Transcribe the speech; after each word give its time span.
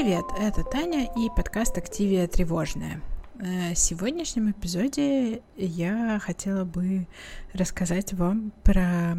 Привет, 0.00 0.26
это 0.38 0.62
Таня 0.62 1.10
и 1.16 1.28
подкаст 1.28 1.76
«Активия 1.76 2.28
тревожная». 2.28 3.02
Э, 3.40 3.74
в 3.74 3.76
сегодняшнем 3.76 4.52
эпизоде 4.52 5.42
я 5.56 6.20
хотела 6.20 6.64
бы 6.64 7.08
рассказать 7.52 8.12
вам 8.12 8.52
про 8.62 9.18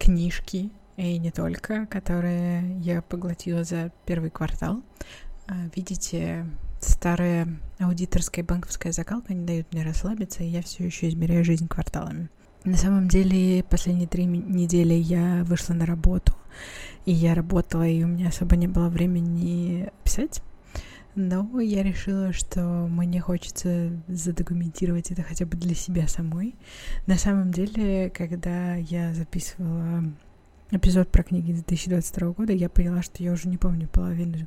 книжки, 0.00 0.70
и 0.96 1.16
не 1.16 1.30
только, 1.30 1.86
которые 1.86 2.76
я 2.80 3.02
поглотила 3.02 3.62
за 3.62 3.92
первый 4.04 4.30
квартал. 4.30 4.82
Э, 5.46 5.52
видите, 5.76 6.44
старая 6.80 7.46
аудиторская 7.78 8.44
банковская 8.44 8.90
закалка 8.90 9.32
не 9.32 9.46
дает 9.46 9.72
мне 9.72 9.84
расслабиться, 9.84 10.42
и 10.42 10.48
я 10.48 10.60
все 10.60 10.84
еще 10.84 11.08
измеряю 11.08 11.44
жизнь 11.44 11.68
кварталами. 11.68 12.30
На 12.64 12.76
самом 12.76 13.08
деле, 13.08 13.64
последние 13.64 14.06
три 14.06 14.26
недели 14.26 14.92
я 14.92 15.44
вышла 15.44 15.72
на 15.72 15.86
работу, 15.86 16.34
и 17.06 17.12
я 17.12 17.34
работала, 17.34 17.86
и 17.88 18.02
у 18.04 18.06
меня 18.06 18.28
особо 18.28 18.56
не 18.56 18.66
было 18.66 18.90
времени 18.90 19.90
писать. 20.10 20.42
Но 21.14 21.60
я 21.60 21.82
решила, 21.82 22.32
что 22.32 22.60
мне 22.88 23.20
хочется 23.20 23.90
задокументировать 24.08 25.10
это 25.10 25.22
хотя 25.22 25.46
бы 25.46 25.56
для 25.56 25.74
себя 25.74 26.08
самой. 26.08 26.54
На 27.06 27.16
самом 27.16 27.52
деле, 27.52 28.10
когда 28.10 28.74
я 28.76 29.12
записывала 29.12 30.04
эпизод 30.70 31.10
про 31.10 31.22
книги 31.22 31.52
2022 31.52 32.30
года, 32.32 32.52
я 32.52 32.68
поняла, 32.68 33.02
что 33.02 33.22
я 33.22 33.32
уже 33.32 33.48
не 33.48 33.56
помню 33.56 33.88
половину 33.88 34.46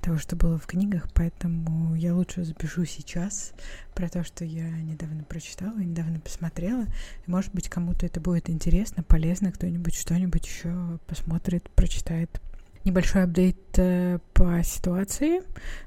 того, 0.00 0.16
что 0.16 0.34
было 0.34 0.58
в 0.58 0.66
книгах, 0.66 1.08
поэтому 1.14 1.94
я 1.94 2.14
лучше 2.14 2.44
запишу 2.44 2.84
сейчас 2.84 3.52
про 3.94 4.08
то, 4.08 4.24
что 4.24 4.44
я 4.44 4.68
недавно 4.68 5.24
прочитала, 5.24 5.78
недавно 5.78 6.20
посмотрела. 6.20 6.86
Может 7.26 7.54
быть, 7.54 7.68
кому-то 7.68 8.06
это 8.06 8.20
будет 8.20 8.48
интересно, 8.48 9.02
полезно, 9.02 9.52
кто-нибудь 9.52 9.94
что-нибудь 9.94 10.46
еще 10.46 10.98
посмотрит, 11.06 11.68
прочитает. 11.70 12.40
Небольшой 12.88 13.24
апдейт 13.24 13.58
э, 13.76 14.18
по 14.32 14.62
ситуации. 14.64 15.42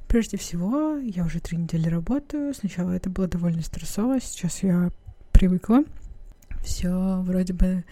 Прежде 0.08 0.38
всего, 0.38 0.98
я 0.98 1.26
уже 1.26 1.40
три 1.40 1.58
недели 1.58 1.90
работаю. 1.90 2.54
Сначала 2.54 2.92
это 2.92 3.10
было 3.10 3.28
довольно 3.28 3.64
стрессово, 3.64 4.22
сейчас 4.22 4.62
я 4.62 4.92
привыкла 5.32 5.84
все 6.64 7.22
вроде 7.22 7.54
бы 7.54 7.84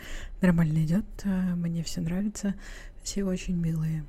нормально 0.42 0.84
идет, 0.86 1.06
а, 1.26 1.56
мне 1.56 1.84
все 1.84 2.02
нравится, 2.02 2.56
все 3.04 3.24
очень 3.24 3.56
милые. 3.56 4.06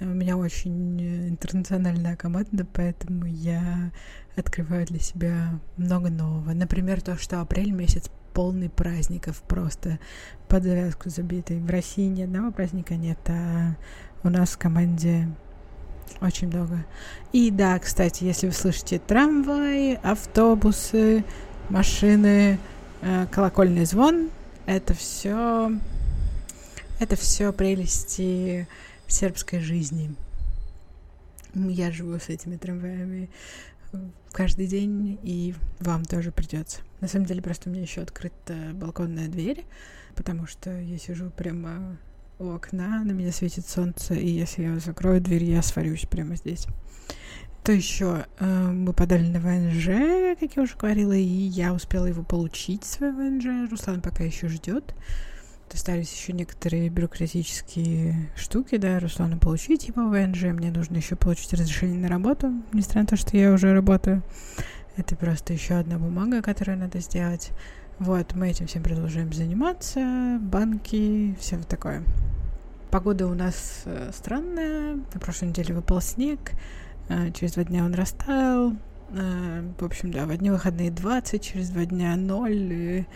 У 0.00 0.04
меня 0.04 0.36
очень 0.36 1.28
интернациональная 1.30 2.14
команда, 2.14 2.64
поэтому 2.64 3.26
я 3.26 3.90
открываю 4.36 4.86
для 4.86 5.00
себя 5.00 5.58
много 5.76 6.08
нового. 6.08 6.52
Например, 6.52 7.00
то, 7.00 7.16
что 7.16 7.40
апрель 7.40 7.72
месяц 7.72 8.08
полный 8.32 8.70
праздников, 8.70 9.42
просто 9.42 9.98
под 10.46 10.62
завязку 10.62 11.10
забитый. 11.10 11.58
В 11.58 11.68
России 11.68 12.06
ни 12.06 12.22
одного 12.22 12.52
праздника 12.52 12.94
нет, 12.94 13.18
а 13.26 13.76
у 14.22 14.28
нас 14.28 14.50
в 14.50 14.58
команде 14.58 15.28
очень 16.20 16.48
много. 16.48 16.84
И 17.32 17.50
да, 17.50 17.78
кстати, 17.78 18.24
если 18.24 18.46
вы 18.46 18.52
слышите 18.52 18.98
трамваи, 18.98 19.98
автобусы, 20.02 21.24
машины, 21.68 22.58
Э, 23.00 23.26
колокольный 23.30 23.84
звон. 23.84 24.30
Это 24.66 24.92
все, 24.92 25.70
это 26.98 27.16
все 27.16 27.52
прелести 27.52 28.68
сербской 29.06 29.60
жизни. 29.60 30.14
Я 31.54 31.90
живу 31.90 32.18
с 32.18 32.28
этими 32.28 32.56
трамваями 32.56 33.30
каждый 34.32 34.66
день, 34.66 35.18
и 35.22 35.54
вам 35.80 36.04
тоже 36.04 36.32
придется. 36.32 36.80
На 37.00 37.08
самом 37.08 37.26
деле, 37.26 37.40
просто 37.40 37.70
у 37.70 37.72
меня 37.72 37.82
еще 37.82 38.02
открыта 38.02 38.72
балконная 38.74 39.28
дверь, 39.28 39.64
потому 40.14 40.46
что 40.46 40.70
я 40.78 40.98
сижу 40.98 41.30
прямо 41.30 41.96
у 42.38 42.50
окна, 42.50 43.02
на 43.04 43.12
меня 43.12 43.32
светит 43.32 43.66
солнце, 43.66 44.14
и 44.14 44.28
если 44.28 44.62
я 44.62 44.78
закрою 44.78 45.20
дверь, 45.20 45.44
я 45.44 45.62
сварюсь 45.62 46.06
прямо 46.06 46.36
здесь. 46.36 46.66
Что 47.68 47.72
еще? 47.74 48.26
Э, 48.38 48.70
мы 48.72 48.94
подали 48.94 49.26
на 49.28 49.40
ВНЖ, 49.40 50.38
как 50.40 50.56
я 50.56 50.62
уже 50.62 50.74
говорила, 50.74 51.12
и 51.12 51.20
я 51.20 51.74
успела 51.74 52.06
его 52.06 52.22
получить, 52.22 52.84
свой 52.84 53.12
ВНЖ. 53.12 53.70
Руслан 53.70 54.00
пока 54.00 54.24
еще 54.24 54.48
ждет. 54.48 54.94
Остались 55.70 56.10
еще 56.10 56.32
некоторые 56.32 56.88
бюрократические 56.88 58.30
штуки, 58.36 58.78
да, 58.78 58.98
Руслану 59.00 59.38
получить 59.38 59.86
его 59.88 60.08
ВНЖ. 60.08 60.44
Мне 60.44 60.70
нужно 60.70 60.96
еще 60.96 61.14
получить 61.14 61.52
разрешение 61.52 61.98
на 61.98 62.08
работу, 62.08 62.50
несмотря 62.72 63.02
на 63.02 63.08
то, 63.08 63.16
что 63.18 63.36
я 63.36 63.52
уже 63.52 63.74
работаю. 63.74 64.22
Это 64.96 65.14
просто 65.14 65.52
еще 65.52 65.74
одна 65.74 65.98
бумага, 65.98 66.40
которую 66.40 66.78
надо 66.78 67.00
сделать. 67.00 67.50
Вот, 67.98 68.36
мы 68.36 68.50
этим 68.50 68.68
всем 68.68 68.84
продолжаем 68.84 69.32
заниматься, 69.32 70.38
банки, 70.40 71.36
все 71.40 71.56
вот 71.56 71.66
такое. 71.66 72.04
Погода 72.92 73.26
у 73.26 73.34
нас 73.34 73.82
э, 73.86 74.10
странная. 74.14 74.94
На 75.12 75.20
прошлой 75.20 75.48
неделе 75.48 75.74
выпал 75.74 76.00
снег. 76.00 76.52
А, 77.08 77.32
через 77.32 77.54
два 77.54 77.64
дня 77.64 77.84
он 77.84 77.94
растаял. 77.94 78.74
А, 79.10 79.64
в 79.76 79.84
общем, 79.84 80.12
да, 80.12 80.26
в 80.26 80.30
одни 80.30 80.48
выходные 80.50 80.92
20, 80.92 81.42
через 81.42 81.70
два 81.70 81.86
дня 81.86 82.14
0. 82.14 82.52
И 82.52 83.06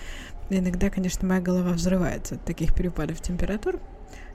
иногда, 0.50 0.90
конечно, 0.90 1.28
моя 1.28 1.40
голова 1.40 1.70
взрывается 1.70 2.34
от 2.34 2.44
таких 2.44 2.74
перепадов 2.74 3.20
температур. 3.20 3.78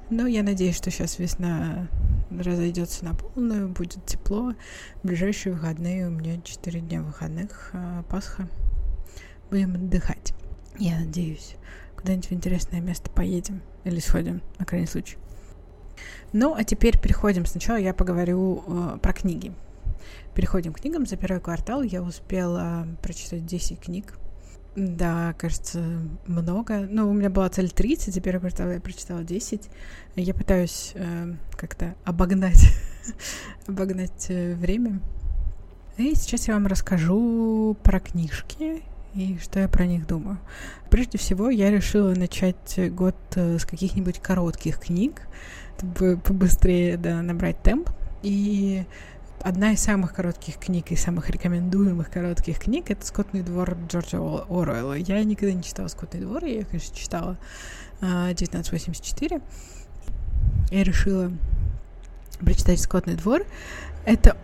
Но 0.10 0.28
я 0.28 0.44
надеюсь, 0.44 0.78
что 0.78 0.90
сейчас 0.92 1.20
весна 1.20 1.90
разойдется 2.32 3.04
на 3.04 3.16
полную, 3.16 3.68
будет 3.68 4.06
тепло. 4.06 4.54
В 5.04 5.08
ближайшие 5.08 5.54
выходные 5.54 6.08
у 6.08 6.12
меня 6.12 6.40
4 6.42 6.80
дня 6.80 7.02
выходных, 7.02 7.74
Пасха. 8.10 8.48
Будем 9.50 9.76
отдыхать. 9.76 10.34
Я 10.78 11.00
надеюсь. 11.00 11.56
Куда-нибудь 11.96 12.30
в 12.30 12.32
интересное 12.34 12.82
место 12.82 13.10
поедем 13.10 13.62
или 13.84 14.00
сходим, 14.00 14.42
на 14.60 14.66
крайний 14.66 14.88
случай. 14.88 15.18
Ну, 16.34 16.54
а 16.54 16.64
теперь 16.64 17.00
переходим. 17.00 17.46
Сначала 17.46 17.78
я 17.78 17.94
поговорю 17.94 18.64
э, 18.68 18.98
про 19.02 19.14
книги. 19.14 19.54
Переходим 20.36 20.74
к 20.74 20.82
книгам. 20.82 21.06
За 21.06 21.18
первый 21.18 21.40
квартал 21.40 21.82
я 21.82 22.04
успела 22.04 22.88
прочитать 23.02 23.46
10 23.46 23.80
книг. 23.80 24.20
Да, 24.76 25.34
кажется, 25.40 25.82
много. 26.28 26.82
Ну, 26.88 27.10
у 27.10 27.14
меня 27.14 27.32
была 27.32 27.50
цель 27.50 27.72
30, 27.72 28.14
за 28.14 28.22
первый 28.22 28.42
квартал 28.42 28.70
я 28.70 28.80
прочитала 28.80 29.24
10. 29.24 29.70
Я 30.16 30.34
пытаюсь 30.36 30.92
э, 30.94 31.34
как-то 31.54 31.96
обогнать, 32.06 32.72
обогнать 33.68 34.28
э, 34.30 34.54
время. 34.54 35.00
И 35.98 36.14
сейчас 36.14 36.48
я 36.48 36.54
вам 36.54 36.68
расскажу 36.68 37.76
про 37.82 38.00
книжки 38.00 38.84
и 39.18 39.40
что 39.40 39.60
я 39.60 39.68
про 39.68 39.88
них 39.88 40.06
думаю. 40.06 40.38
Прежде 40.92 41.18
всего, 41.18 41.50
я 41.50 41.72
решила 41.72 42.14
начать 42.14 42.80
год 42.94 43.16
э, 43.36 43.58
с 43.58 43.66
каких-нибудь 43.66 44.20
коротких 44.20 44.80
книг, 44.80 45.24
чтобы 45.78 46.18
побыстрее 46.18 46.98
да, 46.98 47.24
набрать 47.24 47.62
темп. 47.64 47.90
И 48.22 48.86
одна 49.42 49.72
из 49.72 49.80
самых 49.80 50.14
коротких 50.14 50.58
книг 50.58 50.92
и 50.92 50.96
самых 50.96 51.32
рекомендуемых 51.32 52.12
коротких 52.12 52.60
книг— 52.60 52.86
это 52.92 53.04
«Скотный 53.06 53.42
двор» 53.42 53.76
Джорджа 53.88 54.20
Оруэлла. 54.20 54.94
Я 54.94 55.24
никогда 55.24 55.54
не 55.54 55.64
читала 55.64 55.88
«Скотный 55.88 56.22
двор», 56.22 56.46
я, 56.46 56.64
конечно, 56.64 56.96
читала 56.96 57.38
1984. 58.02 59.38
А, 59.38 59.42
я 60.70 60.84
решила 60.84 61.32
прочитать 62.40 62.80
«Скотный 62.80 63.16
двор». 63.16 63.48
Это 64.06 64.38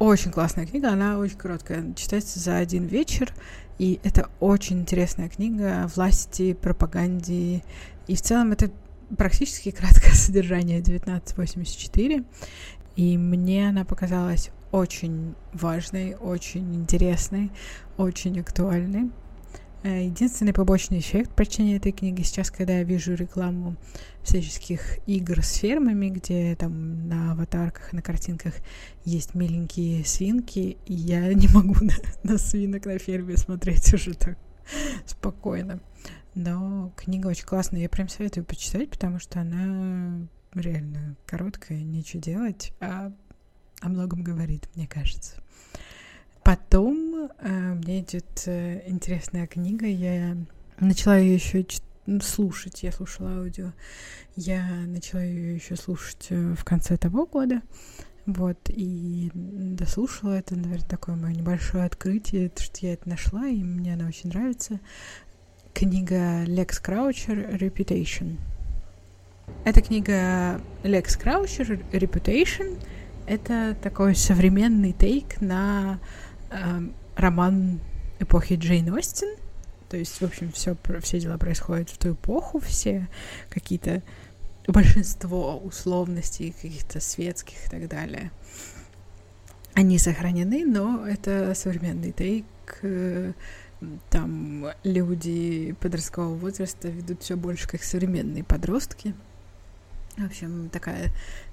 очень 0.00 0.32
классная 0.32 0.66
книга, 0.66 0.90
она 0.90 1.18
очень 1.18 1.36
короткая, 1.36 1.92
читается 1.94 2.40
за 2.40 2.56
один 2.56 2.86
вечер, 2.86 3.32
и 3.78 4.00
это 4.02 4.30
очень 4.40 4.80
интересная 4.80 5.28
книга 5.28 5.88
власти, 5.94 6.54
пропаганде, 6.54 7.62
и 8.06 8.14
в 8.16 8.22
целом 8.22 8.52
это 8.52 8.70
практически 9.16 9.70
краткое 9.70 10.10
содержание 10.14 10.80
1984, 10.80 12.24
и 12.96 13.18
мне 13.18 13.68
она 13.68 13.84
показалась 13.84 14.50
очень 14.72 15.34
важной, 15.52 16.14
очень 16.14 16.74
интересной, 16.74 17.50
очень 17.98 18.40
актуальной. 18.40 19.10
Э, 19.82 20.04
единственный 20.04 20.52
побочный 20.52 20.98
эффект 20.98 21.34
прочтения 21.34 21.76
этой 21.76 21.92
книги 21.92 22.20
сейчас, 22.20 22.50
когда 22.50 22.74
я 22.74 22.82
вижу 22.82 23.14
рекламу 23.14 23.76
всяческих 24.22 24.98
игр 25.06 25.42
с 25.42 25.54
фермами, 25.54 26.10
где 26.10 26.54
там 26.54 27.08
на 27.08 27.32
аватарках, 27.32 27.94
на 27.94 28.02
картинках 28.02 28.54
есть 29.06 29.34
миленькие 29.34 30.04
свинки, 30.04 30.76
и 30.84 30.92
я 30.92 31.32
не 31.34 31.48
могу 31.48 31.82
на, 31.82 31.94
на 32.22 32.36
свинок 32.36 32.84
на 32.84 32.98
ферме 32.98 33.38
смотреть 33.38 33.94
уже 33.94 34.12
так 34.12 34.36
спокойно. 35.06 35.80
Но 36.34 36.92
книга 36.96 37.28
очень 37.28 37.46
классная, 37.46 37.80
я 37.80 37.88
прям 37.88 38.10
советую 38.10 38.44
почитать, 38.44 38.90
потому 38.90 39.18
что 39.18 39.40
она 39.40 40.28
реально 40.52 41.16
короткая, 41.24 41.82
нечего 41.82 42.22
делать, 42.22 42.74
а 42.80 43.12
о 43.80 43.88
многом 43.88 44.22
говорит, 44.22 44.68
мне 44.74 44.86
кажется. 44.86 45.42
Потом 46.42 47.09
э, 47.38 47.74
мне 47.74 48.00
идет 48.00 48.44
э, 48.46 48.82
интересная 48.86 49.46
книга, 49.46 49.86
я 49.86 50.36
начала 50.78 51.18
ее 51.18 51.34
еще 51.34 51.64
читать 51.64 51.84
слушать. 52.20 52.82
Я 52.82 52.90
слушала 52.90 53.38
аудио. 53.38 53.72
Я 54.34 54.66
начала 54.86 55.22
ее 55.22 55.54
еще 55.54 55.76
слушать 55.76 56.26
э, 56.30 56.54
в 56.54 56.64
конце 56.64 56.96
того 56.96 57.26
года. 57.26 57.62
Вот, 58.26 58.58
и 58.68 59.30
дослушала 59.34 60.34
это, 60.34 60.54
наверное, 60.54 60.88
такое 60.88 61.16
мое 61.16 61.34
небольшое 61.34 61.84
открытие, 61.84 62.50
что 62.56 62.86
я 62.86 62.92
это 62.92 63.08
нашла, 63.08 63.46
и 63.46 63.62
мне 63.62 63.94
она 63.94 64.06
очень 64.06 64.28
нравится 64.28 64.78
книга 65.72 66.44
Лекс 66.44 66.78
Краучер 66.78 67.56
«Reputation». 67.56 68.36
Эта 69.64 69.80
книга 69.80 70.60
Лекс 70.84 71.16
Краучер 71.16 71.80
«Reputation»— 71.92 72.78
это 73.26 73.76
такой 73.82 74.14
современный 74.14 74.92
тейк 74.92 75.40
на 75.40 75.98
э, 76.50 76.80
роман 77.20 77.80
эпохи 78.18 78.54
Джейн 78.54 78.92
Остин. 78.92 79.36
То 79.88 79.96
есть, 79.96 80.20
в 80.20 80.24
общем, 80.24 80.52
все, 80.52 80.76
все 81.00 81.20
дела 81.20 81.36
происходят 81.36 81.90
в 81.90 81.98
ту 81.98 82.12
эпоху, 82.12 82.60
все 82.60 83.08
какие-то 83.48 84.02
большинство 84.66 85.58
условностей 85.58 86.52
каких-то 86.52 87.00
светских 87.00 87.66
и 87.66 87.70
так 87.70 87.88
далее. 87.88 88.30
Они 89.74 89.98
сохранены, 89.98 90.64
но 90.64 91.06
это 91.06 91.54
современный 91.54 92.12
тейк. 92.12 92.46
Э, 92.82 93.32
там 94.10 94.66
люди 94.84 95.74
подросткового 95.80 96.34
возраста 96.34 96.88
ведут 96.88 97.22
все 97.22 97.36
больше 97.36 97.68
как 97.68 97.82
современные 97.82 98.44
подростки. 98.44 99.14
В 100.16 100.26
общем, 100.26 100.68
такая 100.70 101.10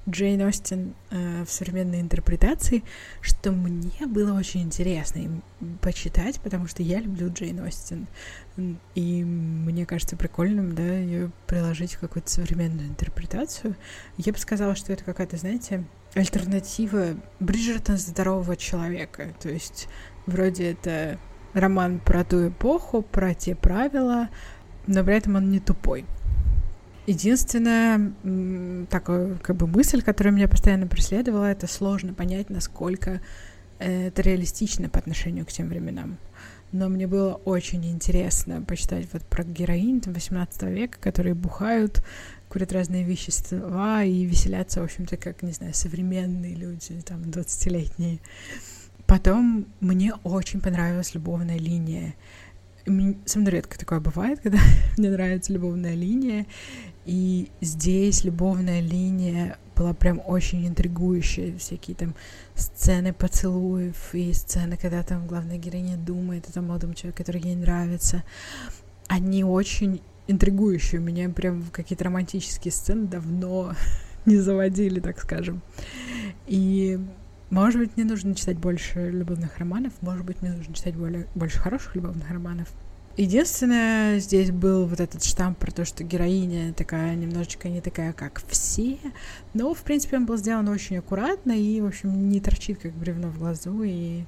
Джейн 0.10 0.42
Остин 0.42 0.96
э, 1.12 1.44
в 1.46 1.52
современной 1.52 2.02
интерпретации, 2.02 2.84
что 3.22 3.52
мне 3.52 4.08
было 4.08 4.34
очень 4.38 4.64
интересно 4.64 5.20
им 5.20 5.44
почитать, 5.82 6.42
потому 6.42 6.68
что 6.68 6.82
я 6.82 7.00
люблю 7.00 7.32
Джейн 7.32 7.60
Остин. 7.62 8.08
И 8.96 9.24
мне 9.24 9.86
кажется 9.86 10.18
прикольным, 10.18 10.74
да, 10.74 10.84
ее 10.84 11.32
приложить 11.46 11.94
в 11.94 12.00
какую-то 12.00 12.30
современную 12.30 12.88
интерпретацию. 12.88 13.76
Я 14.18 14.34
бы 14.34 14.40
сказала, 14.40 14.76
что 14.76 14.92
это 14.92 15.04
какая-то, 15.04 15.38
знаете, 15.38 15.84
альтернатива 16.16 17.16
Бриджертон 17.40 17.98
здорового 17.98 18.56
человека. 18.58 19.36
То 19.40 19.50
есть 19.50 19.88
вроде 20.26 20.72
это 20.72 21.20
роман 21.54 22.00
про 22.00 22.24
ту 22.24 22.50
эпоху, 22.50 23.02
про 23.04 23.34
те 23.34 23.56
правила, 23.56 24.30
но 24.88 25.04
при 25.04 25.16
этом 25.16 25.36
он 25.36 25.52
не 25.52 25.60
тупой. 25.60 26.06
Единственная 27.08 28.14
такая 28.90 29.36
как 29.36 29.56
бы 29.56 29.66
мысль, 29.66 30.02
которая 30.02 30.34
меня 30.34 30.48
постоянно 30.48 30.88
преследовала, 30.88 31.46
это 31.46 31.66
сложно 31.66 32.14
понять, 32.14 32.50
насколько 32.50 33.22
это 33.80 34.22
реалистично 34.22 34.90
по 34.90 35.00
отношению 35.00 35.46
к 35.46 35.52
тем 35.52 35.70
временам. 35.70 36.18
Но 36.74 36.90
мне 36.90 37.08
было 37.08 37.36
очень 37.46 37.90
интересно 37.90 38.62
почитать 38.62 39.08
вот 39.14 39.24
про 39.24 39.46
героинь 39.46 40.02
18 40.06 40.64
века, 40.64 41.00
которые 41.00 41.34
бухают, 41.34 42.04
курят 42.50 42.74
разные 42.74 43.04
вещества 43.04 44.04
и 44.04 44.26
веселятся, 44.26 44.82
в 44.82 44.84
общем-то, 44.84 45.16
как, 45.16 45.44
не 45.44 45.54
знаю, 45.54 45.74
современные 45.74 46.56
люди, 46.56 47.02
там, 47.06 47.22
20-летние. 47.22 48.20
Потом 49.06 49.68
мне 49.80 50.14
очень 50.24 50.60
понравилась 50.60 51.14
любовная 51.14 51.58
линия. 51.58 52.16
Со 53.26 53.40
мной 53.40 53.52
редко 53.52 53.78
такое 53.78 54.00
бывает, 54.00 54.40
когда 54.40 54.60
мне 54.98 55.10
нравится 55.10 55.54
любовная 55.54 55.94
линия. 55.94 56.46
И 57.06 57.50
здесь 57.62 58.24
любовная 58.24 58.82
линия 58.82 59.58
была 59.76 59.94
прям 59.94 60.22
очень 60.26 60.68
интригующая. 60.68 61.58
Всякие 61.58 61.96
там 61.96 62.16
сцены 62.56 63.14
поцелуев 63.14 64.14
и 64.14 64.34
сцены, 64.34 64.78
когда 64.78 65.04
там 65.04 65.28
главная 65.28 65.58
героиня 65.58 65.98
думает 65.98 66.50
о 66.50 66.54
том 66.54 66.66
молодом 66.68 66.94
человеке, 66.94 67.24
который 67.24 67.42
ей 67.42 67.56
нравится. 67.56 68.24
Они 69.08 69.44
очень 69.44 70.02
интригующие. 70.28 71.02
Меня 71.02 71.30
прям 71.30 71.66
какие-то 71.72 72.06
романтические 72.06 72.72
сцены 72.72 73.08
давно 73.08 73.74
не 74.26 74.38
заводили, 74.38 75.00
так 75.00 75.20
скажем. 75.20 75.62
И 76.48 77.00
может 77.50 77.80
быть, 77.80 77.96
мне 77.96 78.06
нужно 78.06 78.36
читать 78.36 78.58
больше 78.58 79.10
любовных 79.10 79.58
романов, 79.58 79.94
может 80.02 80.26
быть, 80.26 80.42
мне 80.42 80.52
нужно 80.52 80.74
читать 80.74 80.96
более, 80.96 81.28
больше 81.36 81.60
хороших 81.60 81.96
любовных 81.96 82.30
романов. 82.30 82.68
Единственное, 83.18 84.20
здесь 84.20 84.52
был 84.52 84.86
вот 84.86 85.00
этот 85.00 85.24
штамп 85.24 85.58
про 85.58 85.72
то, 85.72 85.86
что 85.86 86.04
героиня 86.04 86.72
такая 86.74 87.16
немножечко 87.16 87.68
не 87.68 87.82
такая, 87.82 88.14
как 88.14 88.44
все. 88.48 89.00
Но, 89.56 89.74
в 89.74 89.82
принципе, 89.82 90.18
он 90.18 90.28
был 90.28 90.38
сделан 90.38 90.68
очень 90.68 90.98
аккуратно 90.98 91.52
и, 91.52 91.82
в 91.82 91.88
общем, 91.88 92.30
не 92.30 92.40
торчит 92.40 92.80
как 92.80 92.94
бревно 92.94 93.30
в 93.30 93.40
глазу 93.40 93.82
и 93.82 94.26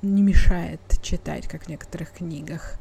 не 0.00 0.22
мешает 0.22 0.80
читать, 1.02 1.48
как 1.48 1.64
в 1.64 1.68
некоторых 1.68 2.12
книгах. 2.12 2.78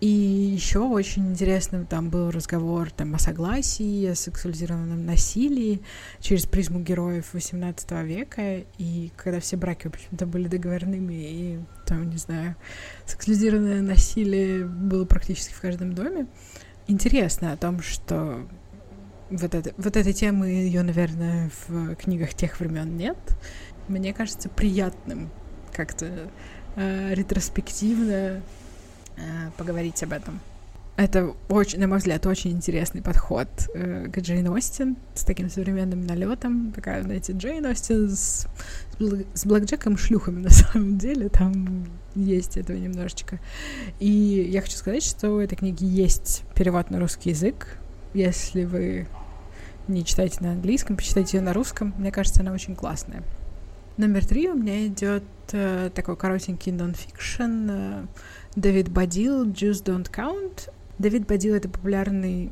И 0.00 0.06
еще 0.06 0.78
очень 0.78 1.32
интересным 1.32 1.84
там 1.84 2.08
был 2.08 2.30
разговор 2.30 2.90
там, 2.90 3.14
о 3.14 3.18
согласии, 3.18 4.06
о 4.06 4.14
сексуализированном 4.14 5.04
насилии 5.04 5.82
через 6.20 6.46
призму 6.46 6.80
героев 6.80 7.34
XVIII 7.34 8.06
века, 8.06 8.64
и 8.78 9.12
когда 9.16 9.40
все 9.40 9.58
браки, 9.58 9.88
в 9.88 9.94
общем-то, 9.94 10.24
были 10.24 10.48
договорными, 10.48 11.14
и 11.14 11.58
там, 11.84 12.08
не 12.08 12.16
знаю, 12.16 12.56
сексуализированное 13.04 13.82
насилие 13.82 14.64
было 14.64 15.04
практически 15.04 15.52
в 15.52 15.60
каждом 15.60 15.92
доме. 15.92 16.26
Интересно 16.86 17.52
о 17.52 17.58
том, 17.58 17.82
что 17.82 18.48
вот, 19.28 19.54
это, 19.54 19.74
вот 19.76 19.96
этой 19.98 20.14
темы 20.14 20.46
ее, 20.46 20.82
наверное, 20.82 21.50
в 21.68 21.94
книгах 21.96 22.32
тех 22.32 22.58
времен 22.58 22.96
нет. 22.96 23.18
Мне 23.86 24.14
кажется 24.14 24.48
приятным 24.48 25.30
как-то 25.74 26.30
э, 26.76 27.14
ретроспективно 27.14 28.40
Э, 29.20 29.50
поговорить 29.56 30.02
об 30.02 30.12
этом. 30.12 30.40
Это 30.96 31.34
очень, 31.48 31.78
на 31.80 31.86
мой 31.86 31.98
взгляд, 31.98 32.26
очень 32.26 32.50
интересный 32.50 33.00
подход 33.00 33.48
э, 33.74 34.08
к 34.12 34.18
Джейн 34.18 34.48
Остин 34.48 34.96
с 35.14 35.24
таким 35.24 35.48
современным 35.48 36.06
налетом. 36.06 36.72
Такая, 36.72 37.02
знаете, 37.02 37.32
Джейн 37.32 37.64
Остин 37.66 38.10
с, 38.10 38.46
с 38.98 39.46
блэкджеком 39.46 39.96
шлюхами 39.96 40.42
на 40.42 40.50
самом 40.50 40.98
деле. 40.98 41.28
Там 41.28 41.86
есть 42.14 42.56
этого 42.56 42.76
немножечко. 42.76 43.38
И 43.98 44.10
я 44.50 44.60
хочу 44.60 44.76
сказать, 44.76 45.02
что 45.02 45.30
у 45.30 45.38
этой 45.38 45.56
книги 45.56 45.84
есть 45.84 46.42
перевод 46.54 46.90
на 46.90 46.98
русский 46.98 47.30
язык. 47.30 47.78
Если 48.12 48.64
вы 48.64 49.06
не 49.88 50.04
читаете 50.04 50.38
на 50.40 50.52
английском, 50.52 50.96
почитайте 50.96 51.38
ее 51.38 51.42
на 51.42 51.52
русском. 51.52 51.94
Мне 51.98 52.12
кажется, 52.12 52.40
она 52.40 52.52
очень 52.52 52.76
классная. 52.76 53.22
Номер 53.96 54.24
три 54.24 54.48
у 54.48 54.54
меня 54.54 54.86
идет 54.86 55.24
э, 55.52 55.90
такой 55.94 56.16
коротенький 56.16 56.72
нон-фикшн. 56.72 57.70
Э, 57.70 58.06
Дэвид 58.56 58.90
Бадил, 58.90 59.46
Juice 59.46 59.84
Don't 59.84 60.10
Count. 60.10 60.70
Дэвид 60.98 61.26
Бадил— 61.26 61.54
это 61.56 61.68
популярный 61.68 62.50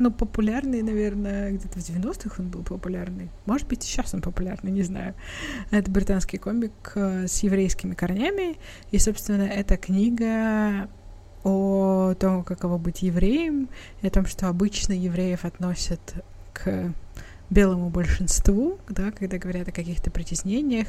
ну, 0.00 0.10
популярный, 0.10 0.80
наверное, 0.80 1.50
где-то 1.52 1.78
в 1.78 1.82
90-х 1.82 2.36
он 2.38 2.48
был 2.48 2.62
популярный. 2.62 3.28
Может 3.44 3.68
быть, 3.68 3.82
сейчас 3.82 4.14
он 4.14 4.22
популярный, 4.22 4.70
не 4.70 4.82
знаю. 4.82 5.14
Это 5.70 5.90
британский 5.90 6.38
комик 6.38 6.72
э, 6.94 7.26
с 7.28 7.42
еврейскими 7.42 7.92
корнями. 7.92 8.56
И, 8.92 8.98
собственно, 8.98 9.42
эта 9.42 9.76
книга 9.76 10.88
о 11.44 12.14
том, 12.18 12.44
каково 12.44 12.78
быть 12.78 13.02
евреем, 13.02 13.68
и 14.00 14.06
о 14.06 14.10
том, 14.10 14.24
что 14.24 14.48
обычно 14.48 14.94
евреев 14.94 15.44
относят 15.44 16.00
к 16.54 16.94
белому 17.50 17.90
большинству, 17.90 18.78
да, 18.88 19.10
когда 19.10 19.38
говорят 19.38 19.68
о 19.68 19.72
каких-то 19.72 20.10
притеснениях, 20.10 20.86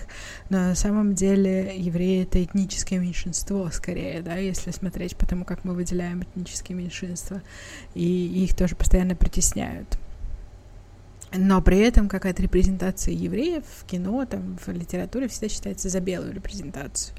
но 0.50 0.60
на 0.60 0.76
самом 0.76 1.16
деле 1.16 1.76
евреи— 1.76 2.24
это 2.24 2.44
этническое 2.44 3.00
меньшинство, 3.00 3.70
скорее, 3.72 4.22
да, 4.22 4.36
если 4.36 4.72
смотреть 4.72 5.16
по 5.16 5.26
тому, 5.26 5.44
как 5.44 5.64
мы 5.64 5.74
выделяем 5.74 6.22
этнические 6.22 6.78
меньшинства, 6.78 7.42
и 7.96 8.44
их 8.44 8.56
тоже 8.56 8.76
постоянно 8.76 9.16
притесняют. 9.16 9.98
Но 11.34 11.62
при 11.62 11.80
этом 11.80 12.10
какая-то 12.10 12.44
репрезентация 12.44 13.14
евреев 13.14 13.64
в 13.66 13.86
кино, 13.86 14.26
там, 14.26 14.58
в 14.64 14.70
литературе 14.70 15.28
всегда 15.30 15.48
считается 15.48 15.90
за 15.90 16.00
белую 16.02 16.34
репрезентацию. 16.34 17.16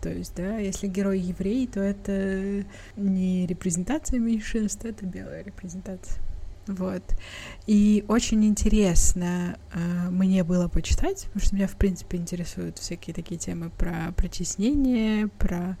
То 0.00 0.08
есть, 0.08 0.34
да, 0.36 0.56
если 0.56 0.86
герой 0.86 1.18
еврей, 1.20 1.66
то 1.66 1.80
это 1.80 2.64
не 2.96 3.46
репрезентация 3.46 4.18
меньшинства, 4.18 4.88
это 4.88 5.04
белая 5.04 5.42
репрезентация. 5.44 6.22
Вот. 6.70 7.02
И 7.66 8.04
очень 8.06 8.44
интересно 8.44 9.58
э, 9.72 10.08
мне 10.08 10.44
было 10.44 10.68
почитать, 10.68 11.24
потому 11.24 11.44
что 11.44 11.56
меня, 11.56 11.66
в 11.66 11.74
принципе, 11.74 12.16
интересуют 12.16 12.78
всякие 12.78 13.12
такие 13.12 13.38
темы 13.38 13.70
про 13.70 14.12
притеснение, 14.16 15.26
про 15.26 15.76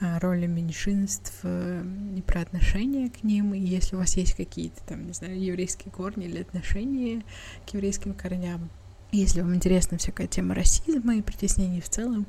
э, 0.00 0.18
роли 0.18 0.46
меньшинств 0.46 1.32
э, 1.44 1.84
и 2.16 2.22
про 2.22 2.40
отношения 2.40 3.10
к 3.10 3.22
ним. 3.22 3.54
И 3.54 3.60
если 3.60 3.94
у 3.94 4.00
вас 4.00 4.16
есть 4.16 4.34
какие-то 4.34 4.82
там, 4.82 5.06
не 5.06 5.12
знаю, 5.12 5.40
еврейские 5.40 5.92
корни 5.92 6.26
или 6.26 6.40
отношения 6.40 7.22
к 7.64 7.72
еврейским 7.72 8.12
корням, 8.12 8.70
если 9.12 9.40
вам 9.40 9.54
интересна 9.54 9.98
всякая 9.98 10.26
тема 10.26 10.56
расизма 10.56 11.14
и 11.14 11.22
притеснений 11.22 11.80
в 11.80 11.88
целом, 11.88 12.26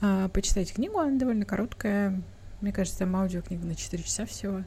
э, 0.00 0.28
почитайте 0.32 0.74
книгу, 0.74 0.96
она 0.96 1.18
довольно 1.18 1.44
короткая. 1.44 2.22
Мне 2.60 2.72
кажется, 2.72 3.00
там 3.00 3.16
аудиокнига 3.16 3.66
на 3.66 3.74
4 3.74 4.00
часа 4.04 4.26
всего. 4.26 4.62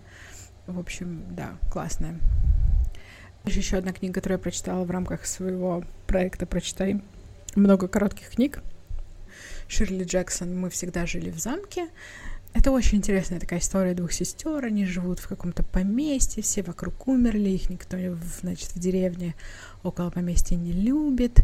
В 0.68 0.78
общем, 0.78 1.24
да, 1.30 1.58
классная. 1.72 2.20
Еще 3.46 3.78
одна 3.78 3.92
книга, 3.92 4.14
которую 4.14 4.38
я 4.38 4.42
прочитала 4.44 4.84
в 4.84 4.92
рамках 4.92 5.26
своего 5.26 5.84
проекта 6.08 6.46
«Прочитай». 6.46 7.02
Много 7.56 7.88
коротких 7.88 8.30
книг. 8.30 8.62
Ширли 9.68 10.04
Джексон 10.04 10.58
«Мы 10.58 10.70
всегда 10.70 11.06
жили 11.06 11.32
в 11.32 11.40
замке». 11.40 11.88
Это 12.54 12.72
очень 12.72 13.00
интересная 13.00 13.40
такая 13.40 13.60
история 13.60 13.94
двух 13.94 14.12
сестер. 14.12 14.66
Они 14.66 14.86
живут 14.86 15.20
в 15.20 15.28
каком-то 15.28 15.64
поместье, 15.64 16.44
все 16.44 16.62
вокруг 16.62 17.08
умерли, 17.08 17.50
их 17.50 17.70
никто, 17.70 17.98
значит, 18.42 18.70
в 18.76 18.80
деревне 18.80 19.36
около 19.84 20.10
поместья 20.12 20.56
не 20.56 20.74
любит. 20.74 21.40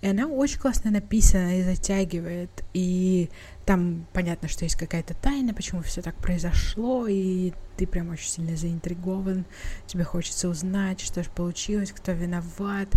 И 0.00 0.08
она 0.08 0.26
очень 0.26 0.58
классно 0.58 0.90
написана 0.90 1.60
и 1.60 1.62
затягивает. 1.62 2.50
И 2.72 3.30
там 3.66 4.06
понятно, 4.12 4.48
что 4.48 4.64
есть 4.64 4.76
какая-то 4.76 5.14
тайна, 5.14 5.52
почему 5.52 5.82
все 5.82 6.00
так 6.00 6.14
произошло, 6.14 7.08
и 7.08 7.52
ты 7.76 7.86
прям 7.86 8.10
очень 8.10 8.30
сильно 8.30 8.56
заинтригован. 8.56 9.44
Тебе 9.86 10.04
хочется 10.04 10.48
узнать, 10.48 11.00
что 11.00 11.22
же 11.24 11.30
получилось, 11.30 11.90
кто 11.90 12.12
виноват. 12.12 12.88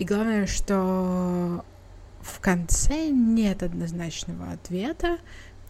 И 0.00 0.04
главное, 0.04 0.46
что 0.46 1.64
в 2.20 2.40
конце 2.40 3.08
нет 3.08 3.62
однозначного 3.62 4.50
ответа, 4.50 5.18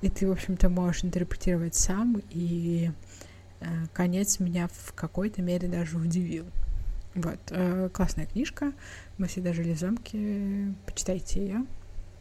и 0.01 0.09
ты, 0.09 0.27
в 0.27 0.33
общем-то, 0.33 0.71
можешь 0.71 1.05
интерпретировать 1.05 1.75
сам, 1.75 2.23
и 2.31 2.91
э, 3.61 3.67
конец 3.93 4.41
меня 4.41 4.69
в 4.73 4.95
какой-то 4.95 5.43
мере 5.43 5.69
даже 5.69 5.99
удивил. 5.99 6.47
Вот, 7.15 7.41
э, 7.51 7.91
классная 7.93 8.25
книжка, 8.25 8.73
мы 9.19 9.27
всегда 9.27 9.53
жили 9.53 9.75
в 9.75 9.79
замке, 9.79 10.73
почитайте 10.87 11.41
ее. 11.41 11.67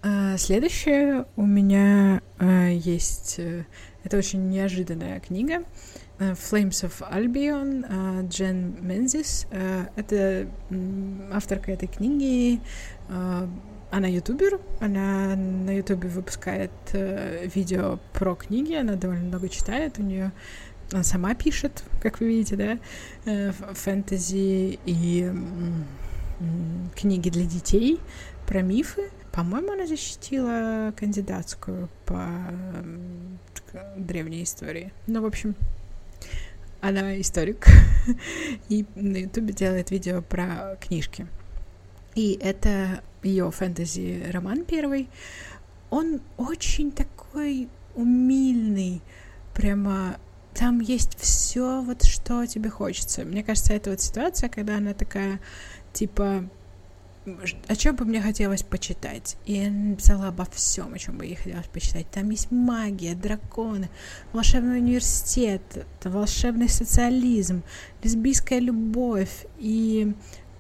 Э, 0.02 0.38
следующее 0.38 1.26
у 1.36 1.46
меня 1.46 2.22
э, 2.40 2.74
есть, 2.74 3.36
э, 3.38 3.66
это 4.06 4.18
очень 4.18 4.50
неожиданная 4.50 5.20
книга, 5.20 5.64
э, 6.20 6.32
Flames 6.32 6.88
of 6.88 7.02
Albion, 7.12 8.30
Джен 8.30 8.78
Мензис. 8.80 9.46
Э, 9.52 9.88
это 9.98 10.48
авторка 11.34 11.74
этой 11.74 11.88
книги, 11.88 12.62
она 13.92 14.08
ютубер, 14.08 14.62
она 14.80 15.36
на 15.36 15.76
ютубе 15.76 16.08
выпускает 16.10 16.72
видео 16.94 18.00
про 18.14 18.36
книги, 18.36 18.76
она 18.76 18.96
довольно 18.96 19.26
много 19.26 19.50
читает, 19.50 19.98
у 19.98 20.04
нее 20.04 20.32
она 20.92 21.04
сама 21.04 21.34
пишет, 21.34 21.84
как 22.02 22.20
вы 22.20 22.28
видите, 22.28 22.56
да, 23.26 23.54
фэнтези 23.74 24.80
и 24.86 25.32
книги 26.96 27.30
для 27.30 27.46
детей 27.46 28.00
про 28.46 28.62
мифы. 28.62 29.10
По-моему, 29.32 29.74
она 29.74 29.86
защитила 29.86 30.94
кандидатскую 30.98 31.90
по 32.06 32.20
древней 33.98 34.44
истории. 34.44 34.92
Ну, 35.08 35.22
в 35.22 35.26
общем, 35.26 35.56
она 36.82 37.20
историк 37.20 37.68
и 38.70 38.86
на 38.96 39.18
ютубе 39.18 39.54
делает 39.54 39.92
видео 39.92 40.22
про 40.22 40.78
книжки. 40.82 41.28
И 42.16 42.40
это 42.42 43.04
ее 43.24 43.52
фэнтези-роман 43.52 44.66
первый. 44.66 45.10
Он 45.90 46.22
очень 46.38 46.92
такой 46.92 47.70
умильный, 47.96 49.02
прямо 49.54 50.18
там 50.54 50.80
есть 50.80 51.18
все 51.20 51.82
вот 51.82 52.04
что 52.04 52.46
тебе 52.46 52.70
хочется. 52.70 53.24
Мне 53.24 53.44
кажется, 53.44 53.74
это 53.74 53.92
вот 53.92 54.02
ситуация, 54.02 54.50
когда 54.50 54.78
она 54.78 54.94
такая, 54.94 55.40
типа, 55.94 56.50
о 57.68 57.76
чем 57.76 57.96
бы 57.96 58.06
мне 58.06 58.22
хотелось 58.22 58.64
почитать. 58.64 59.38
И 59.46 59.54
я 59.54 59.70
написала 59.70 60.28
обо 60.28 60.46
всем, 60.52 60.94
о 60.94 60.98
чем 60.98 61.18
бы 61.18 61.26
ей 61.26 61.36
хотелось 61.36 61.68
почитать. 61.68 62.10
Там 62.12 62.30
есть 62.30 62.52
магия, 62.52 63.16
драконы, 63.16 63.90
волшебный 64.34 64.78
университет, 64.78 65.62
волшебный 66.04 66.70
социализм, 66.70 67.64
лесбийская 68.04 68.60
любовь. 68.60 69.46
И 69.58 70.14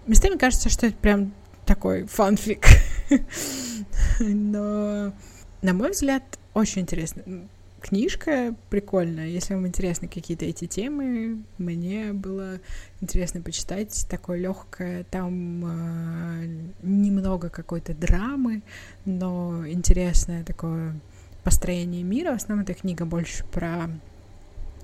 местами 0.07 0.37
кажется, 0.37 0.69
что 0.69 0.87
это 0.87 0.95
прям 0.97 1.33
такой 1.65 2.05
фанфик. 2.05 2.65
Но, 4.19 5.13
на 5.61 5.73
мой 5.73 5.91
взгляд, 5.91 6.23
очень 6.53 6.81
интересно. 6.81 7.47
Книжка 7.81 8.55
прикольная. 8.69 9.27
Если 9.27 9.53
вам 9.53 9.67
интересны 9.67 10.07
какие-то 10.07 10.45
эти 10.45 10.65
темы, 10.67 11.43
мне 11.57 12.13
было 12.13 12.59
интересно 12.99 13.41
почитать. 13.41 14.05
Такое 14.09 14.39
легкое, 14.39 15.05
там 15.05 15.65
э, 15.65 16.45
немного 16.83 17.49
какой-то 17.49 17.93
драмы, 17.93 18.63
но 19.05 19.67
интересное 19.67 20.43
такое 20.43 20.99
построение 21.43 22.03
мира. 22.03 22.33
В 22.33 22.35
основном 22.35 22.63
эта 22.63 22.73
книга 22.73 23.05
больше 23.05 23.45
про 23.45 23.89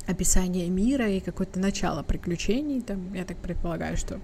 описание 0.07 0.69
мира 0.69 1.09
и 1.09 1.19
какое-то 1.19 1.59
начало 1.59 2.03
приключений. 2.03 2.81
Там, 2.81 3.13
я 3.13 3.25
так 3.25 3.37
предполагаю, 3.37 3.97
что 3.97 4.19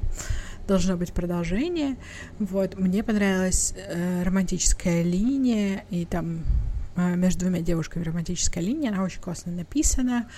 должно 0.67 0.95
быть 0.95 1.11
продолжение. 1.13 1.97
Вот, 2.39 2.77
мне 2.77 3.03
понравилась 3.03 3.73
э, 3.75 4.23
романтическая 4.23 5.03
линия, 5.03 5.83
и 5.89 6.05
там 6.05 6.43
между 6.95 7.41
двумя 7.41 7.61
девушками 7.61 8.03
романтическая 8.03 8.63
линия, 8.63 8.91
она 8.91 9.03
очень 9.03 9.21
классно 9.21 9.51
написана, 9.51 10.29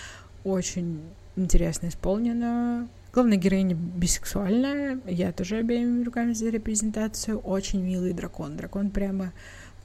очень 0.44 1.02
интересно 1.36 1.88
исполнена. 1.88 2.88
Главная 3.14 3.38
героиня 3.38 3.76
бисексуальная, 3.76 5.00
я 5.06 5.32
тоже 5.32 5.58
обеими 5.58 6.04
руками 6.04 6.34
за 6.34 6.50
репрезентацию. 6.50 7.38
Очень 7.38 7.84
милый 7.84 8.14
дракон. 8.14 8.58
Дракон 8.58 8.90
прямо 8.90 9.34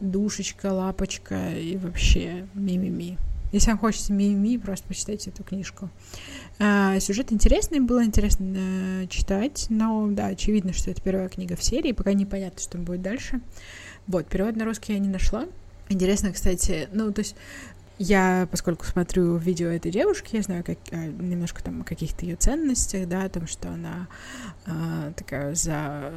душечка, 0.00 0.72
лапочка 0.72 1.50
и 1.50 1.76
вообще 1.76 2.46
ми-ми-ми. 2.54 3.18
Если 3.50 3.70
вам 3.70 3.78
хочется 3.78 4.12
ми-ми, 4.12 4.58
просто 4.58 4.86
почитайте 4.88 5.30
эту 5.30 5.42
книжку. 5.42 5.88
А, 6.58 7.00
сюжет 7.00 7.32
интересный, 7.32 7.80
было 7.80 8.04
интересно 8.04 8.44
э, 8.56 9.06
читать, 9.08 9.66
но 9.70 10.06
да, 10.10 10.26
очевидно, 10.26 10.74
что 10.74 10.90
это 10.90 11.00
первая 11.00 11.30
книга 11.30 11.56
в 11.56 11.62
серии, 11.62 11.92
пока 11.92 12.12
непонятно, 12.12 12.60
что 12.60 12.76
будет 12.76 13.00
дальше. 13.00 13.40
Вот, 14.06 14.26
перевод 14.26 14.56
на 14.56 14.66
русский 14.66 14.92
я 14.92 14.98
не 14.98 15.08
нашла. 15.08 15.46
Интересно, 15.88 16.32
кстати, 16.32 16.88
ну, 16.92 17.12
то 17.12 17.20
есть 17.20 17.34
я, 17.98 18.46
поскольку 18.50 18.84
смотрю 18.84 19.36
видео 19.36 19.68
этой 19.68 19.90
девушки, 19.90 20.36
я 20.36 20.42
знаю 20.42 20.62
как, 20.64 20.78
а, 20.92 20.96
немножко 20.96 21.62
там 21.62 21.80
о 21.80 21.84
каких-то 21.84 22.24
ее 22.24 22.36
ценностях, 22.36 23.08
да, 23.08 23.24
о 23.24 23.28
том, 23.28 23.46
что 23.46 23.68
она 23.68 24.06
а, 24.66 25.12
такая 25.16 25.54
за 25.54 26.12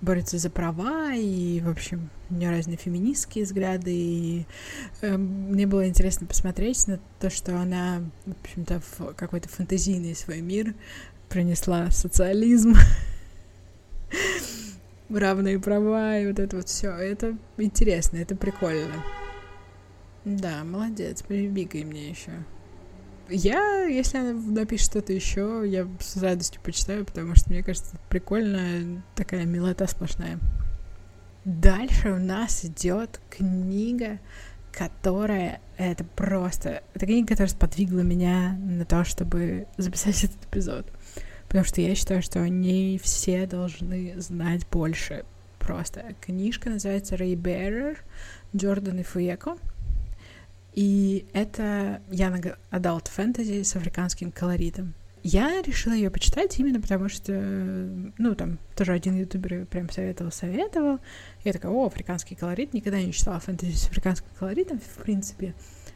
борется 0.00 0.38
за 0.38 0.50
права, 0.50 1.14
и, 1.14 1.60
в 1.60 1.68
общем, 1.68 2.10
у 2.30 2.34
нее 2.34 2.50
разные 2.50 2.76
феминистские 2.76 3.44
взгляды, 3.44 3.92
и 3.92 4.46
э, 5.00 5.16
мне 5.16 5.66
было 5.66 5.88
интересно 5.88 6.26
посмотреть 6.26 6.86
на 6.86 7.00
то, 7.18 7.30
что 7.30 7.56
она, 7.58 8.02
в 8.26 8.42
общем-то, 8.42 8.80
в 8.80 9.14
какой-то 9.14 9.48
фантазийный 9.48 10.14
свой 10.14 10.42
мир 10.42 10.74
принесла 11.28 11.90
социализм, 11.90 12.74
равные 15.10 15.58
права, 15.58 16.18
и 16.18 16.26
вот 16.26 16.38
это 16.38 16.56
вот 16.56 16.68
все. 16.68 16.90
Это 16.90 17.36
интересно, 17.58 18.18
это 18.18 18.36
прикольно. 18.36 19.04
Да, 20.24 20.64
молодец, 20.64 21.22
прибегай 21.22 21.84
мне 21.84 22.10
еще. 22.10 22.32
Я, 23.28 23.84
если 23.84 24.18
она 24.18 24.32
напишет 24.32 24.90
что-то 24.90 25.12
еще, 25.12 25.64
я 25.66 25.88
с 26.00 26.16
радостью 26.16 26.60
почитаю, 26.62 27.04
потому 27.04 27.34
что 27.34 27.50
мне 27.50 27.62
кажется, 27.62 27.96
прикольная 28.08 29.02
такая 29.14 29.44
милота 29.44 29.86
сплошная. 29.86 30.38
Дальше 31.44 32.10
у 32.10 32.18
нас 32.18 32.64
идет 32.64 33.20
книга, 33.30 34.18
которая 34.72 35.60
это 35.76 36.04
просто... 36.04 36.82
Это 36.94 37.06
книга, 37.06 37.28
которая 37.28 37.48
сподвигла 37.48 38.00
меня 38.00 38.56
на 38.60 38.84
то, 38.84 39.04
чтобы 39.04 39.66
записать 39.76 40.24
этот 40.24 40.44
эпизод. 40.46 40.86
Потому 41.56 41.68
что 41.68 41.80
я 41.80 41.94
считаю, 41.94 42.20
что 42.20 42.42
они 42.42 43.00
все 43.02 43.46
должны 43.46 44.20
знать 44.20 44.66
больше. 44.68 45.24
Просто 45.58 46.04
книжка 46.20 46.68
называется 46.68 47.16
«Рэй 47.16 47.34
Беррер» 47.34 48.04
Джордан 48.54 48.98
и 48.98 49.02
Фуеко. 49.02 49.56
И 50.74 51.24
это 51.32 52.02
Young 52.10 52.58
Adult 52.70 53.08
Fantasy 53.16 53.64
с 53.64 53.74
африканским 53.74 54.32
колоритом. 54.32 54.92
Я 55.22 55.62
решила 55.62 55.94
ее 55.94 56.10
почитать 56.10 56.58
именно 56.58 56.78
потому, 56.78 57.08
что, 57.08 57.32
ну, 57.32 58.34
там, 58.34 58.58
тоже 58.76 58.92
один 58.92 59.16
ютубер 59.16 59.64
прям 59.64 59.88
советовал-советовал. 59.88 60.98
Я 61.42 61.54
такая, 61.54 61.72
о, 61.72 61.86
африканский 61.86 62.34
колорит. 62.34 62.74
Никогда 62.74 63.00
не 63.00 63.14
читала 63.14 63.40
фэнтези 63.40 63.76
с 63.76 63.86
африканским 63.86 64.28
колоритом, 64.38 64.78
в 64.78 65.02
принципе. 65.02 65.54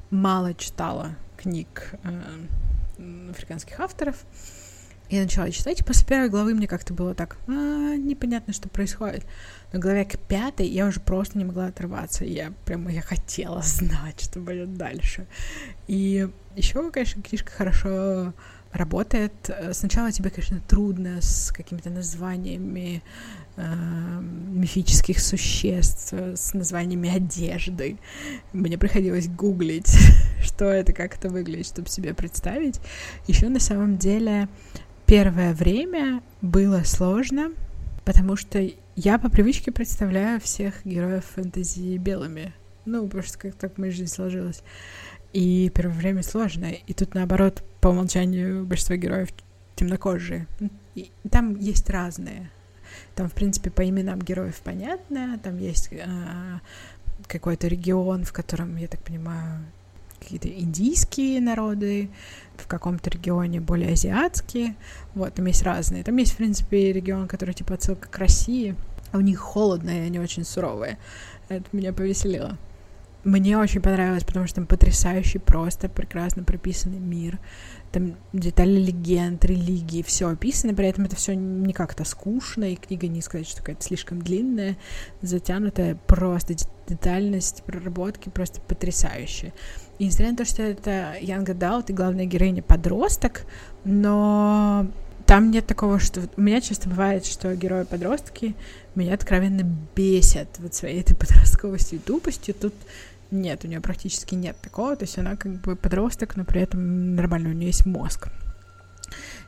Мало 0.09 0.55
читала 0.55 1.17
книг 1.37 1.97
э, 2.03 3.31
африканских 3.31 3.79
авторов. 3.79 4.25
Я 5.11 5.23
начала 5.23 5.51
читать, 5.51 5.81
и 5.81 5.85
после 5.85 6.07
первой 6.07 6.29
главы 6.29 6.55
мне 6.55 6.69
как-то 6.69 6.95
было 6.95 7.17
так, 7.17 7.37
а, 7.49 7.97
непонятно, 7.97 8.53
что 8.53 8.69
происходит. 8.69 9.27
На 9.73 9.81
главе 9.81 10.05
к 10.05 10.17
пятой 10.17 10.69
я 10.69 10.87
уже 10.87 11.01
просто 11.01 11.37
не 11.37 11.45
могла 11.45 11.67
отрываться. 11.67 12.25
Я 12.25 12.53
прямо, 12.65 12.93
я 12.93 13.03
хотела 13.03 13.61
знать, 13.65 14.21
что 14.21 14.39
будет 14.39 14.77
дальше. 14.77 15.27
И 15.89 16.29
еще, 16.55 16.89
конечно, 16.93 17.23
книжка 17.23 17.51
хорошо 17.51 18.35
работает. 18.73 19.33
Сначала 19.73 20.13
тебе, 20.13 20.31
конечно, 20.31 20.61
трудно 20.61 21.21
с 21.21 21.51
какими-то 21.51 21.91
названиями 21.91 23.03
э, 23.57 24.21
мифических 24.21 25.19
существ, 25.19 26.13
с 26.13 26.55
названиями 26.55 27.13
одежды. 27.13 27.99
Мне 28.53 28.79
приходилось 28.79 29.27
гуглить, 29.27 29.93
что 30.41 30.67
это, 30.67 30.93
как 30.93 31.17
это 31.17 31.31
выглядит, 31.31 31.67
чтобы 31.67 31.89
себе 31.89 32.15
представить. 32.15 32.81
Еще 33.27 33.49
на 33.49 33.59
самом 33.59 33.99
деле 33.99 34.49
первое 35.11 35.55
время 35.55 36.23
было 36.41 36.83
сложно, 36.85 37.51
потому 38.05 38.37
что 38.37 38.65
я 38.95 39.19
по 39.19 39.29
привычке 39.29 39.73
представляю 39.73 40.41
всех 40.41 40.87
героев 40.87 41.25
фэнтези 41.35 41.97
белыми. 41.97 42.53
Ну, 42.85 43.09
просто 43.09 43.37
как 43.37 43.57
так 43.57 43.75
в 43.75 43.79
моей 43.79 43.91
жизни 43.91 44.07
сложилось. 44.07 44.63
И 45.33 45.69
первое 45.75 45.97
время 45.97 46.23
сложно. 46.23 46.67
И 46.87 46.95
тут, 46.95 47.15
наоборот, 47.15 47.65
по 47.81 47.89
умолчанию 47.89 48.65
большинство 48.65 48.95
героев 48.95 49.31
темнокожие. 49.75 50.47
И 50.95 51.11
там 51.29 51.59
есть 51.59 51.91
разные. 51.91 52.49
Там, 53.17 53.29
в 53.29 53.33
принципе, 53.33 53.71
по 53.71 53.83
именам 53.83 54.21
героев 54.21 54.61
понятно. 54.63 55.41
Там 55.43 55.59
есть 55.59 55.91
а, 55.93 56.61
какой-то 57.27 57.67
регион, 57.67 58.23
в 58.23 58.33
котором, 58.33 58.77
я 58.77 58.87
так 58.87 59.03
понимаю, 59.03 59.65
какие-то 60.21 60.49
индийские 60.49 61.41
народы, 61.41 62.11
в 62.57 62.67
каком-то 62.67 63.11
регионе 63.11 63.61
более 63.61 63.93
азиатские. 63.93 64.77
Вот, 65.15 65.35
там 65.35 65.47
есть 65.47 65.63
разные. 65.63 66.05
Там 66.05 66.17
есть, 66.17 66.33
в 66.33 66.37
принципе, 66.37 66.93
регион, 66.93 67.27
который 67.27 67.55
типа 67.55 67.75
отсылка 67.75 68.09
к 68.09 68.19
России. 68.19 68.77
у 69.13 69.21
них 69.21 69.39
холодно, 69.39 69.91
и 69.91 70.07
они 70.07 70.21
очень 70.21 70.45
суровые. 70.45 70.99
Это 71.49 71.65
меня 71.73 71.93
повеселило. 71.93 72.57
Мне 73.23 73.59
очень 73.59 73.83
понравилось, 73.83 74.25
потому 74.25 74.47
что 74.47 74.57
там 74.57 74.67
потрясающий, 74.67 75.39
просто 75.39 75.89
прекрасно 75.89 76.43
прописанный 76.43 76.99
мир. 76.99 77.39
Там 77.93 78.17
детали 78.33 78.79
легенд, 78.79 79.45
религии, 79.45 80.03
все 80.03 80.29
описано, 80.29 80.75
при 80.75 80.87
этом 80.87 81.05
это 81.05 81.17
все 81.17 81.35
не 81.35 81.73
как-то 81.73 82.05
скучно, 82.05 82.73
и 82.73 82.77
книга 82.77 83.09
не 83.09 83.21
сказать, 83.21 83.49
что 83.49 83.59
какая-то 83.59 83.83
слишком 83.83 84.23
длинная, 84.23 84.79
затянутая, 85.21 85.99
просто 86.07 86.55
детальность, 86.89 87.63
проработки 87.65 88.31
просто 88.31 88.61
потрясающая. 88.63 89.53
И 89.99 90.07
несмотря 90.07 90.31
на 90.31 90.37
то, 90.39 90.45
что 90.47 90.63
это 90.63 91.17
Young 91.21 91.45
Adult 91.45 91.87
и 91.89 91.93
главная 91.93 92.25
героиня 92.25 92.63
подросток, 92.63 93.43
но 93.85 94.87
там 95.27 95.51
нет 95.51 95.67
такого, 95.67 96.01
что... 96.01 96.23
У 96.37 96.41
меня 96.41 96.61
часто 96.61 96.89
бывает, 96.89 97.25
что 97.25 97.55
герои-подростки 97.55 98.57
меня 98.97 99.15
откровенно 99.15 99.63
бесят 99.95 100.49
вот 100.59 100.75
своей 100.75 101.03
этой 101.03 101.15
подростковостью 101.15 101.99
и 101.99 102.03
тупостью. 102.03 102.55
Тут 102.55 102.75
нет, 103.31 103.65
у 103.65 103.69
нее 103.69 103.81
практически 103.81 104.35
нет 104.35 104.57
такого. 104.61 104.97
То 104.97 105.05
есть 105.05 105.19
она 105.19 105.37
как 105.37 105.61
бы 105.61 105.77
подросток, 105.77 106.37
но 106.37 106.45
при 106.45 106.63
этом 106.63 107.15
нормально, 107.15 107.51
у 107.51 107.53
нее 107.53 107.69
есть 107.69 107.87
мозг. 107.87 108.29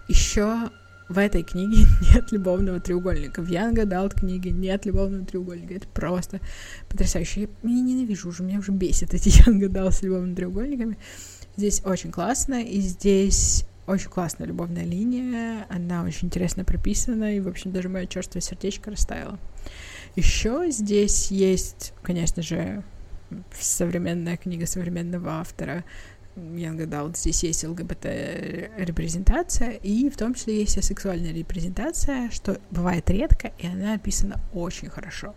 Еще 0.08 0.70
в 1.08 1.18
этой 1.18 1.42
книге 1.42 1.86
нет 2.14 2.32
любовного 2.32 2.80
треугольника. 2.80 3.42
В 3.42 3.50
Young 3.50 3.74
Adult 3.74 4.20
книге 4.20 4.50
нет 4.50 4.86
любовного 4.86 5.24
треугольника. 5.24 5.74
Это 5.74 5.88
просто 5.88 6.40
потрясающе. 6.88 7.42
Я, 7.42 7.48
я 7.62 7.80
ненавижу 7.80 8.28
уже, 8.28 8.42
меня 8.42 8.58
уже 8.58 8.72
бесит 8.72 9.14
эти 9.14 9.28
Young 9.46 9.60
Adult 9.60 9.92
с 9.92 10.02
любовными 10.02 10.34
треугольниками. 10.34 10.96
Здесь 11.56 11.82
очень 11.84 12.10
классно, 12.10 12.62
и 12.62 12.80
здесь 12.80 13.66
очень 13.86 14.10
классная 14.10 14.46
любовная 14.46 14.84
линия, 14.84 15.66
она 15.68 16.04
очень 16.04 16.28
интересно 16.28 16.64
прописана, 16.64 17.36
и, 17.36 17.40
в 17.40 17.48
общем, 17.48 17.72
даже 17.72 17.88
мое 17.88 18.06
черствое 18.06 18.40
сердечко 18.40 18.90
растаяло. 18.90 19.38
Еще 20.14 20.70
здесь 20.70 21.30
есть, 21.30 21.92
конечно 22.02 22.42
же, 22.42 22.84
современная 23.58 24.36
книга 24.36 24.66
современного 24.66 25.40
автора 25.40 25.84
Young 26.36 26.86
Adult. 26.86 27.16
Здесь 27.16 27.42
есть 27.44 27.64
ЛГБТ-репрезентация, 27.64 29.72
и 29.72 30.08
в 30.08 30.16
том 30.16 30.34
числе 30.34 30.60
есть 30.60 30.78
и 30.78 30.82
сексуальная 30.82 31.32
репрезентация, 31.32 32.30
что 32.30 32.58
бывает 32.70 33.10
редко, 33.10 33.52
и 33.58 33.66
она 33.66 33.94
описана 33.94 34.40
очень 34.52 34.88
хорошо, 34.88 35.34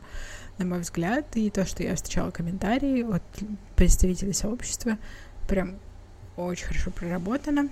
на 0.58 0.66
мой 0.66 0.80
взгляд. 0.80 1.26
И 1.36 1.50
то, 1.50 1.66
что 1.66 1.84
я 1.84 1.96
встречала 1.96 2.32
комментарии 2.32 3.04
от 3.04 3.24
представителей 3.76 4.34
сообщества, 4.34 4.98
прям 5.48 5.80
очень 6.38 6.68
хорошо 6.68 6.92
проработано. 6.92 7.70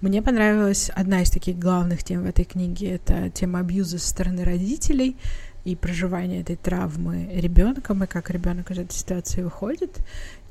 Мне 0.00 0.22
понравилась 0.22 0.90
одна 0.94 1.22
из 1.22 1.30
таких 1.30 1.58
главных 1.58 2.04
тем 2.04 2.22
в 2.22 2.26
этой 2.26 2.44
книге, 2.44 2.92
это 2.92 3.30
тема 3.30 3.60
абьюза 3.60 3.98
со 3.98 4.08
стороны 4.08 4.44
родителей 4.44 5.16
и 5.64 5.76
проживание 5.76 6.42
этой 6.42 6.56
травмы 6.56 7.28
ребенком, 7.32 8.04
и 8.04 8.06
как 8.06 8.30
ребенок 8.30 8.70
из 8.70 8.78
этой 8.78 8.92
ситуации 8.92 9.42
выходит. 9.42 9.98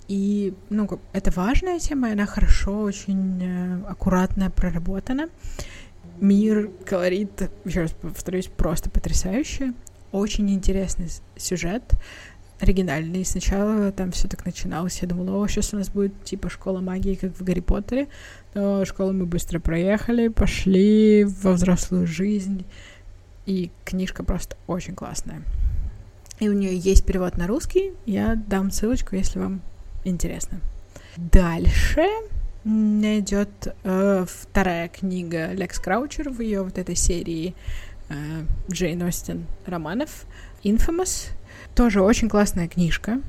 И, 0.08 0.54
ну, 0.70 0.88
это 1.14 1.32
важная 1.32 1.80
тема, 1.80 2.10
и 2.10 2.14
она 2.14 2.26
хорошо, 2.26 2.82
очень 2.82 3.42
э, 3.42 3.84
аккуратно 3.88 4.50
проработана. 4.50 5.30
Мир, 6.20 6.70
колорит, 6.86 7.50
еще 7.66 7.82
раз 7.82 7.92
повторюсь, 7.94 8.48
просто 8.48 8.90
потрясающий. 8.90 9.74
Очень 10.12 10.52
интересный 10.52 11.10
сюжет 11.38 11.84
оригинальный. 12.60 13.26
Сначала 13.26 13.92
там 13.92 14.12
все 14.12 14.28
так 14.28 14.46
начиналось. 14.46 15.00
Я 15.02 15.08
думала, 15.08 15.44
о, 15.44 15.48
сейчас 15.48 15.74
у 15.74 15.78
нас 15.78 15.90
будет 15.90 16.24
типа 16.24 16.50
школа 16.50 16.80
магии, 16.80 17.16
как 17.16 17.38
в 17.38 17.44
Гарри 17.44 17.60
Поттере. 17.60 18.08
Но 18.54 18.86
школу 18.86 19.14
мы 19.14 19.26
быстро 19.26 19.60
проехали, 19.60 20.30
пошли 20.30 21.26
во 21.26 21.54
взрослую 21.54 22.08
жизнь. 22.08 22.66
И 23.46 23.72
книжка 23.84 24.24
просто 24.24 24.56
очень 24.68 24.96
классная. 24.96 25.44
И 26.40 26.50
у 26.50 26.54
нее 26.54 26.78
есть 26.78 27.06
перевод 27.06 27.38
на 27.38 27.48
русский. 27.48 27.94
Я 28.06 28.36
дам 28.36 28.72
ссылочку, 28.72 29.16
если 29.16 29.40
вам 29.40 29.62
интересно. 30.04 30.60
Дальше 31.18 32.08
идет 32.66 33.76
э, 33.84 34.26
вторая 34.28 34.88
книга 34.88 35.52
Лекс 35.52 35.80
Краучер 35.80 36.30
в 36.30 36.42
ее 36.42 36.64
вот 36.64 36.78
этой 36.78 36.96
серии 36.96 37.56
э, 38.10 38.14
Джейн 38.72 39.02
Остин 39.04 39.46
романов 39.66 40.26
Infamous. 40.64 41.32
Тоже 41.76 42.02
очень 42.02 42.30
классная 42.30 42.68
книжка. 42.68 43.22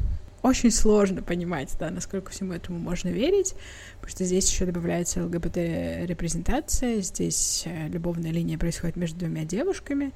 Очень 0.45 0.71
сложно 0.73 1.23
понимать, 1.23 1.75
да, 1.81 1.89
насколько 1.91 2.31
всему 2.31 2.53
этому 2.53 2.79
можно 2.79 3.09
верить, 3.09 3.55
потому 3.95 4.11
что 4.11 4.25
здесь 4.27 4.51
еще 4.51 4.67
добавляется 4.67 5.25
ЛГБТ-репрезентация, 5.25 7.01
здесь 7.01 7.63
э, 7.65 7.89
любовная 7.89 8.31
линия 8.31 8.59
происходит 8.59 8.97
между 8.97 9.21
двумя 9.21 9.47
девушками. 9.47 10.13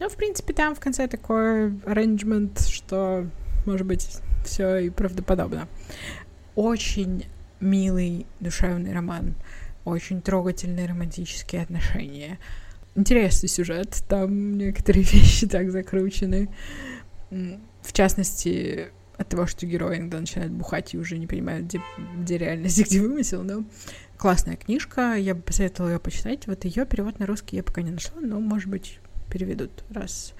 Но, 0.00 0.08
в 0.08 0.16
принципе, 0.16 0.52
там 0.52 0.74
в 0.74 0.80
конце 0.80 1.06
такой 1.06 1.78
арранжмент, 1.82 2.58
что, 2.62 3.28
может 3.66 3.86
быть, 3.86 4.18
все 4.44 4.78
и 4.78 4.90
правдоподобно. 4.90 5.68
Очень 6.56 7.26
милый, 7.60 8.26
душевный 8.40 8.92
роман, 8.92 9.36
очень 9.84 10.22
трогательные 10.22 10.88
романтические 10.88 11.62
отношения. 11.62 12.40
Интересный 12.96 13.48
сюжет, 13.48 14.02
там 14.08 14.58
некоторые 14.58 15.04
вещи 15.04 15.46
так 15.46 15.70
закручены. 15.70 16.48
В 17.30 17.92
частности, 17.92 18.88
от 19.18 19.28
того, 19.28 19.46
что 19.46 19.66
герои 19.66 19.98
иногда 19.98 20.20
начинают 20.20 20.52
бухать 20.52 20.94
и 20.94 20.98
уже 20.98 21.18
не 21.18 21.26
понимают, 21.26 21.66
где, 21.66 21.82
где 22.18 22.38
реальность, 22.38 22.80
где 22.86 23.00
вымысел, 23.00 23.42
но 23.42 23.64
классная 24.16 24.56
книжка, 24.56 25.14
я 25.14 25.34
бы 25.34 25.42
посоветовала 25.42 25.92
ее 25.92 25.98
почитать. 25.98 26.46
Вот 26.46 26.64
ее 26.64 26.86
перевод 26.86 27.18
на 27.18 27.26
русский 27.26 27.56
я 27.56 27.62
пока 27.62 27.82
не 27.82 27.90
нашла, 27.90 28.20
но, 28.20 28.40
может 28.40 28.68
быть, 28.68 29.00
переведут, 29.30 29.84
раз 29.90 30.34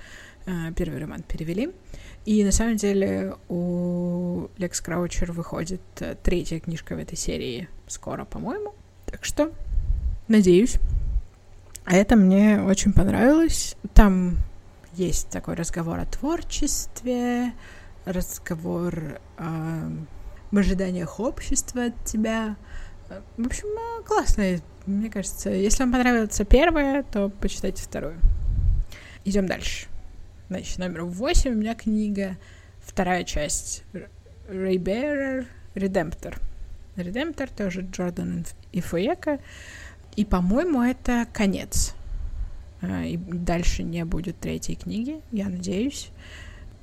э, 0.47 0.73
первый 0.77 1.01
роман 1.01 1.23
перевели. 1.23 1.73
И 2.25 2.45
на 2.45 2.53
самом 2.53 2.77
деле 2.77 3.35
у 3.49 4.49
Лекс 4.59 4.81
Краучер 4.81 5.33
выходит 5.33 5.81
э, 6.01 6.14
третья 6.23 6.61
книжка 6.61 6.95
в 6.95 6.99
этой 6.99 7.17
серии 7.17 7.69
скоро, 7.87 8.25
по-моему. 8.25 8.75
Так 9.07 9.25
что, 9.25 9.53
надеюсь. 10.29 10.77
А 11.85 11.95
это 11.95 12.17
мне 12.17 12.61
очень 12.61 12.93
понравилось. 12.93 13.77
Там 13.95 14.37
есть 14.93 15.31
такой 15.31 15.55
разговор 15.55 15.99
о 15.99 16.05
творчестве, 16.05 17.53
разговор 18.12 19.21
о 19.37 19.90
ожиданиях 20.53 21.21
общества 21.21 21.87
от 21.87 22.05
тебя. 22.05 22.57
В 23.37 23.47
общем, 23.47 23.66
э, 23.68 24.03
классно. 24.05 24.44
Мне 24.87 25.11
кажется, 25.11 25.51
если 25.51 25.83
вам 25.83 25.92
понравится 25.92 26.44
первое, 26.44 27.03
то 27.03 27.29
почитайте 27.29 27.83
вторую. 27.83 28.18
Идем 29.25 29.47
дальше. 29.47 29.87
Значит, 30.49 30.79
номер 30.79 31.05
восемь 31.05 31.53
у 31.53 31.57
меня 31.57 31.75
книга, 31.75 32.38
вторая 32.81 33.25
часть. 33.25 33.85
Рейберер 34.49 35.47
Редемптор. 35.75 36.38
Редемптор 36.97 37.51
тоже 37.51 37.83
Джордан 37.83 38.47
и 38.73 38.81
Фуека. 38.81 39.40
И, 40.16 40.25
по-моему, 40.25 40.83
это 40.83 41.27
конец. 41.33 41.94
А, 42.81 43.05
и 43.05 43.16
дальше 43.16 43.83
не 43.83 44.05
будет 44.05 44.38
третьей 44.38 44.77
книги, 44.77 45.21
я 45.31 45.49
надеюсь. 45.49 46.11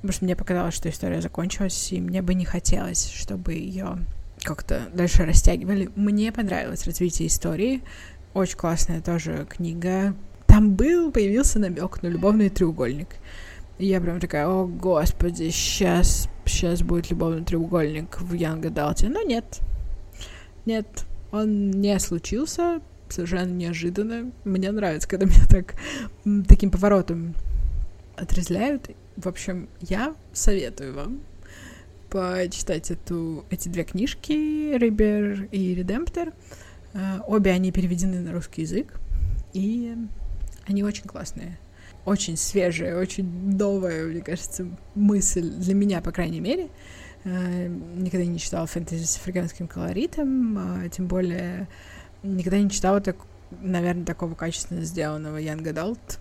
Потому 0.05 0.17
что 0.17 0.25
мне 0.25 0.35
показалось, 0.35 0.75
что 0.75 0.87
история 0.87 1.19
закончилась, 1.19 1.91
и 1.91 1.99
мне 1.99 2.21
бы 2.21 2.35
не 2.35 2.45
хотелось, 2.45 3.09
чтобы 3.09 3.53
ее 3.53 3.97
как-то 4.43 4.81
дальше 4.93 5.25
растягивали. 5.25 5.89
Мне 5.95 6.31
понравилось 6.31 6.85
развитие 6.85 7.27
истории. 7.27 7.81
Очень 8.35 8.55
классная 8.55 9.01
тоже 9.01 9.47
книга. 9.49 10.13
Там 10.45 10.75
был, 10.75 11.11
появился 11.11 11.57
намек 11.57 12.03
на 12.03 12.07
любовный 12.07 12.49
треугольник. 12.49 13.15
И 13.79 13.87
я 13.87 13.99
прям 13.99 14.19
такая, 14.19 14.47
о 14.47 14.67
господи, 14.67 15.49
сейчас, 15.49 16.29
сейчас 16.45 16.83
будет 16.83 17.09
любовный 17.09 17.43
треугольник 17.43 18.21
в 18.21 18.31
Young 18.35 18.61
Adult. 18.61 19.09
Но 19.09 19.23
нет. 19.23 19.59
Нет, 20.67 20.85
он 21.31 21.71
не 21.71 21.97
случился, 21.97 22.79
совершенно 23.09 23.49
неожиданно. 23.53 24.31
Мне 24.43 24.71
нравится, 24.71 25.09
когда 25.09 25.25
меня 25.25 25.47
так 25.49 25.73
таким 26.47 26.69
поворотом 26.69 27.33
отрезляют. 28.15 28.91
В 29.17 29.28
общем, 29.28 29.69
я 29.82 30.15
советую 30.34 30.93
вам 30.93 31.21
почитать 32.10 32.91
эту, 32.91 33.45
эти 33.49 33.69
две 33.69 33.84
книжки, 33.84 34.78
Рибер 34.78 35.47
и 35.51 35.75
Редемптор. 35.75 36.34
Uh, 36.93 37.21
обе 37.28 37.51
они 37.51 37.73
переведены 37.73 38.21
на 38.21 38.32
русский 38.32 38.62
язык, 38.62 38.93
и 39.51 39.97
они 40.65 40.84
очень 40.84 41.04
классные. 41.04 41.58
Очень 42.06 42.38
свежая, 42.38 42.97
очень 42.97 43.58
новая, 43.58 44.06
мне 44.06 44.21
кажется, 44.21 44.65
мысль 44.93 45.49
для 45.49 45.73
меня, 45.73 45.99
по 46.01 46.12
крайней 46.12 46.39
мере. 46.39 46.69
Uh, 47.25 47.97
никогда 47.97 48.25
не 48.25 48.39
читала 48.39 48.65
фэнтези 48.65 49.04
с 49.04 49.17
африканским 49.17 49.67
колоритом, 49.67 50.58
uh, 50.58 50.89
тем 50.89 51.08
более 51.08 51.67
Никогда 52.25 52.58
не 52.58 52.71
читала, 52.71 53.01
так, 53.01 53.17
наверное, 53.62 54.04
такого 54.04 54.34
качественно 54.34 54.82
сделанного 54.82 55.39
Young 55.39 55.62
Adult. 55.62 56.19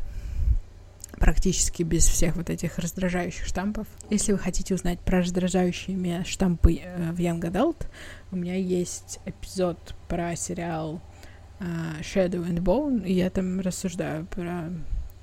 Практически 1.18 1.82
без 1.82 2.06
всех 2.06 2.36
вот 2.36 2.50
этих 2.50 2.78
раздражающих 2.78 3.46
штампов. 3.46 3.86
Если 4.10 4.32
вы 4.32 4.38
хотите 4.38 4.74
узнать 4.74 5.00
про 5.00 5.20
раздражающие 5.20 5.96
меня 5.96 6.24
штампы 6.24 6.80
э, 6.82 7.12
в 7.12 7.18
Young 7.18 7.40
Adult, 7.40 7.86
у 8.32 8.36
меня 8.36 8.56
есть 8.56 9.20
эпизод 9.24 9.94
про 10.08 10.34
сериал 10.36 11.00
э, 11.60 11.64
Shadow 12.00 12.46
and 12.46 12.58
Bone, 12.58 13.06
и 13.06 13.12
я 13.12 13.30
там 13.30 13.60
рассуждаю 13.60 14.26
про 14.26 14.70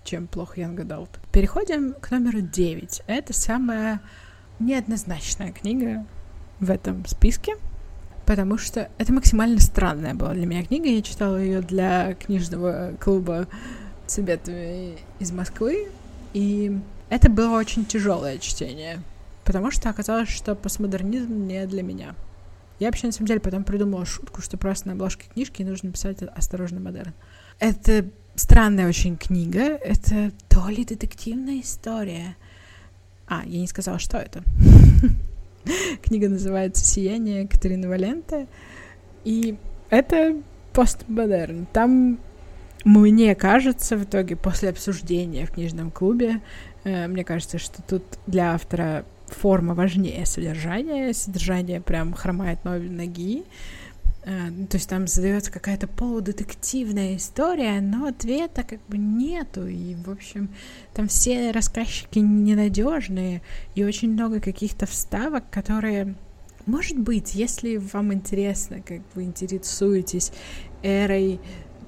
чем 0.04 0.28
плохо 0.28 0.62
Young 0.62 0.78
Adult. 0.78 1.10
Переходим 1.32 1.94
к 1.94 2.12
номеру 2.12 2.42
9. 2.42 3.04
Это 3.08 3.34
самая 3.34 4.02
неоднозначная 4.60 5.52
книга 5.52 6.06
в 6.60 6.70
этом 6.70 7.06
списке, 7.06 7.56
потому 8.26 8.58
что 8.58 8.90
это 8.98 9.14
максимально 9.14 9.60
странная 9.60 10.14
была 10.14 10.34
для 10.34 10.46
меня 10.46 10.64
книга. 10.64 10.88
Я 10.88 11.02
читала 11.02 11.38
ее 11.38 11.62
для 11.62 12.14
книжного 12.16 12.94
клуба 13.00 13.48
Цветами 14.12 14.97
из 15.19 15.32
Москвы, 15.32 15.88
и 16.34 16.78
это 17.10 17.30
было 17.30 17.58
очень 17.58 17.86
тяжелое 17.86 18.39
чтение, 18.39 19.02
потому 19.45 19.71
что 19.71 19.89
оказалось, 19.89 20.28
что 20.28 20.54
постмодернизм 20.54 21.47
не 21.47 21.65
для 21.65 21.82
меня. 21.82 22.13
Я 22.78 22.88
вообще, 22.88 23.08
на 23.08 23.13
самом 23.13 23.28
деле, 23.28 23.39
потом 23.39 23.63
придумала 23.63 24.06
шутку, 24.06 24.41
что 24.41 24.58
просто 24.58 24.88
на 24.88 24.95
обложке 24.95 25.30
книжки 25.34 25.63
нужно 25.63 25.93
писать 25.93 26.24
«Осторожно, 26.36 26.82
модерн». 26.82 27.13
Это 27.60 28.06
странная 28.36 28.89
очень 28.89 29.15
книга. 29.15 29.62
Это 29.62 30.34
то 30.50 30.67
ли 30.67 30.84
детективная 30.84 31.62
история. 31.62 32.36
А, 33.28 33.43
я 33.45 33.60
не 33.60 33.67
сказала, 33.67 33.97
что 33.97 34.17
это. 34.17 34.43
Книга 36.04 36.28
называется 36.28 36.84
«Сияние» 36.84 37.47
Катерины 37.47 37.88
Валенты. 37.88 38.47
И 39.24 39.58
это 39.89 40.36
постмодерн. 40.74 41.67
Там, 41.71 42.19
мне 42.84 43.36
кажется, 43.36 43.98
в 43.98 44.04
итоге, 44.04 44.36
после 44.36 44.70
обсуждения 44.70 45.46
в 45.46 45.52
книжном 45.52 45.91
клубе, 45.91 46.41
э, 46.84 47.08
мне 47.08 47.24
кажется, 47.24 47.60
что 47.60 47.82
тут 47.82 48.04
для 48.28 48.54
автора 48.54 49.06
форма 49.28 49.74
важнее 49.74 50.26
содержания. 50.26 51.13
Содержание 51.13 51.82
прям 51.82 52.13
хромает 52.13 52.63
ноги. 52.65 53.44
Э, 54.24 54.50
ну, 54.50 54.67
то 54.67 54.78
есть 54.78 54.89
там 54.89 55.08
задается 55.08 55.52
какая-то 55.52 55.88
полудетективная 55.88 57.15
история, 57.17 57.82
но 57.82 58.08
ответа 58.08 58.63
как 58.63 58.80
бы 58.88 58.98
нету. 58.98 59.67
И, 59.67 59.96
в 59.96 60.10
общем, 60.10 60.50
там 60.94 61.08
все 61.08 61.52
рассказчики 61.52 62.20
ненадежные, 62.20 63.41
и 63.76 63.84
очень 63.84 64.13
много 64.13 64.39
каких-то 64.39 64.86
вставок, 64.86 65.50
которые, 65.50 66.15
может 66.65 66.98
быть, 66.98 67.34
если 67.34 67.78
вам 67.78 68.13
интересно, 68.13 68.82
как 68.82 69.02
вы 69.15 69.24
интересуетесь 69.24 70.32
эрой 70.84 71.39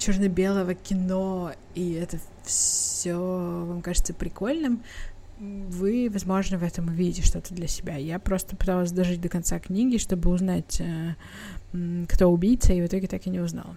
черно-белого 0.04 0.74
кино, 0.74 1.54
и 1.76 1.94
это 1.94 2.20
все 2.44 3.16
вам 3.16 3.82
кажется 3.82 4.14
прикольным, 4.14 4.84
вы, 5.40 6.10
возможно, 6.12 6.58
в 6.58 6.64
этом 6.64 6.88
увидите 6.88 7.24
что-то 7.24 7.54
для 7.54 7.68
себя. 7.68 7.96
Я 7.96 8.20
просто 8.20 8.56
пыталась 8.56 8.92
дожить 8.92 9.22
до 9.22 9.30
конца 9.30 9.60
книги, 9.60 9.98
чтобы 9.98 10.30
узнать, 10.30 10.82
э, 10.82 11.16
кто 12.08 12.28
убийца, 12.28 12.74
и 12.74 12.82
в 12.82 12.86
итоге 12.86 13.08
так 13.08 13.26
и 13.26 13.30
не 13.30 13.40
узнала. 13.40 13.76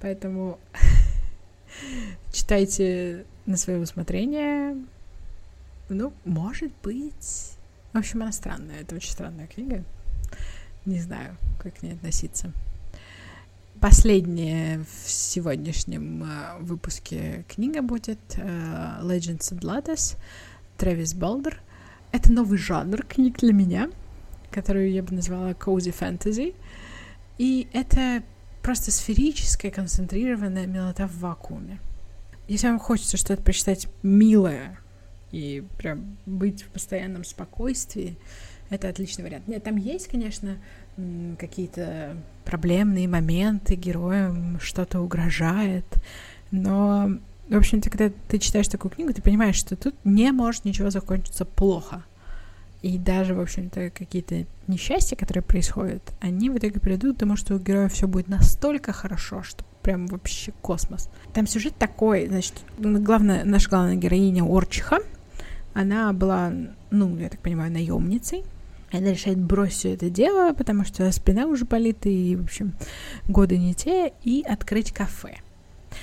Поэтому 0.00 0.58
читайте 2.32 3.26
на 3.44 3.56
свое 3.56 3.78
усмотрение. 3.80 4.76
Ну, 5.88 6.12
может 6.24 6.72
быть. 6.82 7.52
В 7.92 7.98
общем, 7.98 8.22
она 8.22 8.32
странная. 8.32 8.80
Это 8.80 8.96
очень 8.96 9.10
странная 9.10 9.46
книга. 9.46 9.84
Не 10.84 11.00
знаю, 11.00 11.36
как 11.62 11.74
к 11.74 11.82
ней 11.82 11.92
относиться. 11.92 12.52
Последняя 13.88 14.84
в 15.04 15.08
сегодняшнем 15.08 16.24
э, 16.24 16.58
выпуске 16.58 17.44
книга 17.46 17.82
будет 17.82 18.18
э, 18.34 18.40
Legends 19.00 19.52
of 19.52 19.60
Lattice 19.60 20.16
Трэвис 20.76 21.14
Балдер. 21.14 21.62
Это 22.10 22.32
новый 22.32 22.58
жанр 22.58 23.04
книг 23.04 23.38
для 23.38 23.52
меня, 23.52 23.88
которую 24.50 24.90
я 24.90 25.04
бы 25.04 25.14
назвала 25.14 25.52
cozy 25.52 25.94
fantasy. 25.96 26.56
И 27.38 27.68
это 27.72 28.24
просто 28.60 28.90
сферическая, 28.90 29.70
концентрированная 29.70 30.66
милота 30.66 31.06
в 31.06 31.20
вакууме. 31.20 31.78
Если 32.48 32.66
вам 32.66 32.80
хочется 32.80 33.16
что-то 33.16 33.40
прочитать 33.40 33.86
милое 34.02 34.80
и 35.30 35.62
прям 35.78 36.18
быть 36.26 36.64
в 36.64 36.70
постоянном 36.70 37.22
спокойствии, 37.22 38.18
это 38.68 38.88
отличный 38.88 39.22
вариант. 39.22 39.46
Нет, 39.46 39.62
там 39.62 39.76
есть, 39.76 40.08
конечно, 40.08 40.58
какие-то 41.38 42.16
проблемные 42.44 43.08
моменты, 43.08 43.74
героям 43.74 44.58
что-то 44.60 45.00
угрожает, 45.00 45.84
но, 46.50 47.10
в 47.48 47.56
общем-то, 47.56 47.90
когда 47.90 48.10
ты 48.28 48.38
читаешь 48.38 48.68
такую 48.68 48.92
книгу, 48.92 49.12
ты 49.12 49.22
понимаешь, 49.22 49.56
что 49.56 49.76
тут 49.76 49.94
не 50.04 50.30
может 50.32 50.64
ничего 50.64 50.90
закончиться 50.90 51.44
плохо. 51.44 52.04
И 52.82 52.98
даже, 52.98 53.34
в 53.34 53.40
общем-то, 53.40 53.90
какие-то 53.90 54.44
несчастья, 54.68 55.16
которые 55.16 55.42
происходят, 55.42 56.02
они 56.20 56.50
в 56.50 56.58
итоге 56.58 56.78
приведут 56.78 57.16
к 57.16 57.20
тому, 57.20 57.34
что 57.36 57.54
у 57.54 57.58
героя 57.58 57.88
все 57.88 58.06
будет 58.06 58.28
настолько 58.28 58.92
хорошо, 58.92 59.42
что 59.42 59.64
прям 59.82 60.06
вообще 60.06 60.52
космос. 60.62 61.08
Там 61.32 61.46
сюжет 61.46 61.74
такой, 61.76 62.28
значит, 62.28 62.54
главная, 62.78 63.44
наша 63.44 63.70
главная 63.70 63.96
героиня 63.96 64.44
Орчиха, 64.44 64.98
она 65.74 66.12
была, 66.12 66.52
ну, 66.90 67.16
я 67.18 67.28
так 67.28 67.40
понимаю, 67.40 67.72
наемницей, 67.72 68.44
она 68.92 69.10
решает 69.10 69.38
бросить 69.38 69.78
все 69.78 69.94
это 69.94 70.10
дело, 70.10 70.52
потому 70.52 70.84
что 70.84 71.10
спина 71.12 71.46
уже 71.46 71.64
болит, 71.64 72.06
и, 72.06 72.36
в 72.36 72.44
общем, 72.44 72.74
годы 73.28 73.58
не 73.58 73.74
те, 73.74 74.12
и 74.22 74.42
открыть 74.42 74.92
кафе. 74.92 75.38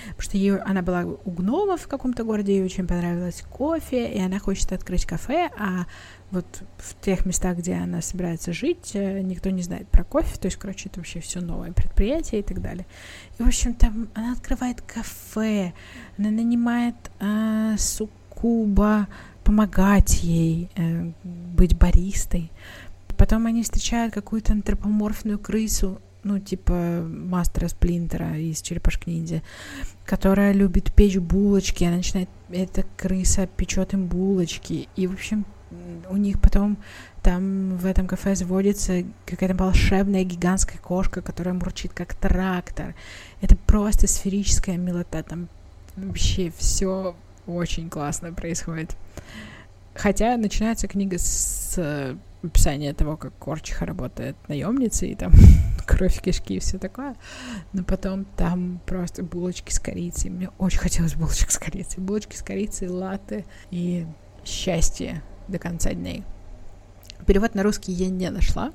Потому 0.10 0.22
что 0.22 0.38
ее, 0.38 0.58
она 0.58 0.82
была 0.82 1.04
у 1.04 1.32
гнома 1.32 1.78
в 1.78 1.88
каком-то 1.88 2.24
городе, 2.24 2.56
ей 2.56 2.64
очень 2.64 2.88
понравилось 2.88 3.44
кофе, 3.50 4.12
и 4.12 4.20
она 4.20 4.40
хочет 4.40 4.72
открыть 4.72 5.06
кафе, 5.06 5.50
а 5.58 5.86
вот 6.32 6.46
в 6.78 7.00
тех 7.00 7.26
местах, 7.26 7.58
где 7.58 7.76
она 7.76 8.02
собирается 8.02 8.54
жить, 8.54 8.92
э, 8.96 9.22
никто 9.22 9.52
не 9.52 9.62
знает 9.62 9.88
про 9.90 10.04
кофе, 10.04 10.36
то 10.40 10.48
есть, 10.48 10.58
короче, 10.58 10.90
это 10.90 11.00
вообще 11.00 11.20
все 11.20 11.42
новое 11.42 11.72
предприятие 11.72 12.42
и 12.42 12.44
так 12.44 12.62
далее. 12.62 12.88
И, 13.38 13.44
в 13.44 13.48
общем, 13.48 13.76
там 13.76 14.10
она 14.16 14.34
открывает 14.34 14.82
кафе, 14.82 15.74
она 16.18 16.32
нанимает 16.32 16.96
э, 17.20 17.76
суккуба 17.78 19.08
помогать 19.44 20.24
ей 20.24 20.70
э, 20.76 21.12
быть 21.24 21.78
баристой. 21.78 22.52
Потом 23.18 23.46
они 23.46 23.64
встречают 23.64 24.14
какую-то 24.14 24.54
антропоморфную 24.54 25.40
крысу, 25.40 26.02
ну, 26.24 26.40
типа 26.40 27.06
мастера 27.06 27.68
Сплинтера 27.68 28.38
из 28.38 28.62
Черепашки 28.62 29.10
Ниндзя, 29.10 29.42
которая 30.06 30.54
любит 30.54 30.94
печь 30.94 31.18
булочки, 31.18 31.84
она 31.84 31.98
начинает, 31.98 32.30
эта 32.50 32.86
крыса 32.98 33.48
печет 33.48 33.94
им 33.94 34.08
булочки, 34.08 34.88
и, 34.96 35.08
в 35.08 35.14
общем, 35.14 35.46
у 36.10 36.18
них 36.18 36.40
потом 36.40 36.78
там 37.22 37.78
в 37.78 37.86
этом 37.86 38.08
кафе 38.08 38.36
заводится 38.36 39.04
какая-то 39.26 39.56
волшебная 39.56 40.24
гигантская 40.24 40.78
кошка, 40.78 41.22
которая 41.22 41.54
мурчит 41.54 41.94
как 41.94 42.14
трактор. 42.14 42.96
Это 43.42 43.56
просто 43.56 44.08
сферическая 44.08 44.78
милота. 44.78 45.24
Там 45.24 45.48
вообще 45.96 46.52
все 46.58 47.16
очень 47.48 47.90
классно 47.90 48.34
происходит. 48.34 48.96
Хотя 49.96 50.38
начинается 50.38 50.88
книга 50.88 51.18
с 51.18 52.18
описания 52.44 52.94
того, 52.94 53.16
как 53.16 53.38
Корчиха 53.38 53.86
работает 53.86 54.36
наемницей, 54.48 55.12
и 55.12 55.16
там 55.16 55.32
кровь, 55.86 56.22
кишки 56.22 56.56
и 56.56 56.60
все 56.60 56.78
такое. 56.78 57.16
Но 57.72 57.84
потом 57.84 58.26
там 58.38 58.82
просто 58.86 59.24
булочки 59.24 59.72
с 59.72 59.80
корицей. 59.80 60.30
Мне 60.30 60.50
очень 60.58 60.80
хотелось 60.80 61.16
булочек 61.16 61.52
с 61.52 61.58
корицей. 61.58 62.04
Булочки 62.04 62.36
с 62.36 62.42
корицей, 62.42 62.90
латы 62.90 63.46
и 63.72 64.06
счастье 64.44 65.22
до 65.48 65.60
конца 65.60 65.94
дней. 65.94 66.24
Перевод 67.26 67.56
на 67.56 67.64
русский 67.64 67.92
я 67.94 68.10
не 68.10 68.30
нашла, 68.30 68.74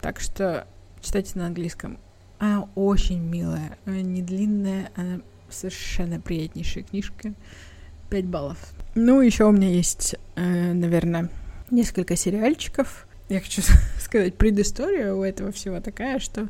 так 0.00 0.20
что 0.20 0.66
читайте 1.00 1.38
на 1.38 1.46
английском. 1.46 1.98
Она 2.38 2.68
очень 2.74 3.20
милая, 3.20 3.76
она 3.84 4.00
не 4.00 4.22
длинная, 4.22 4.90
она 4.94 5.20
совершенно 5.48 6.20
приятнейшая 6.20 6.84
книжка. 6.84 7.34
5 8.10 8.24
баллов. 8.26 8.58
Ну, 8.94 9.20
еще 9.20 9.44
у 9.44 9.52
меня 9.52 9.68
есть, 9.68 10.16
э, 10.36 10.72
наверное, 10.72 11.30
несколько 11.70 12.16
сериальчиков. 12.16 13.06
Я 13.28 13.40
хочу 13.40 13.62
сказать, 14.00 14.36
предыстория 14.36 15.14
у 15.14 15.22
этого 15.22 15.52
всего 15.52 15.80
такая, 15.80 16.18
что 16.18 16.48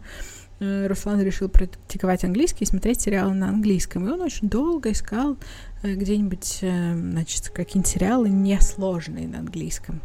э, 0.58 0.86
Руслан 0.86 1.20
решил 1.20 1.48
практиковать 1.48 2.24
английский 2.24 2.64
и 2.64 2.66
смотреть 2.66 3.02
сериалы 3.02 3.34
на 3.34 3.50
английском. 3.50 4.08
И 4.08 4.10
он 4.10 4.22
очень 4.22 4.48
долго 4.48 4.92
искал 4.92 5.36
э, 5.82 5.94
где-нибудь, 5.94 6.58
э, 6.62 6.94
значит, 6.94 7.50
какие-нибудь 7.50 7.90
сериалы 7.90 8.30
несложные 8.30 9.28
на 9.28 9.40
английском. 9.40 10.00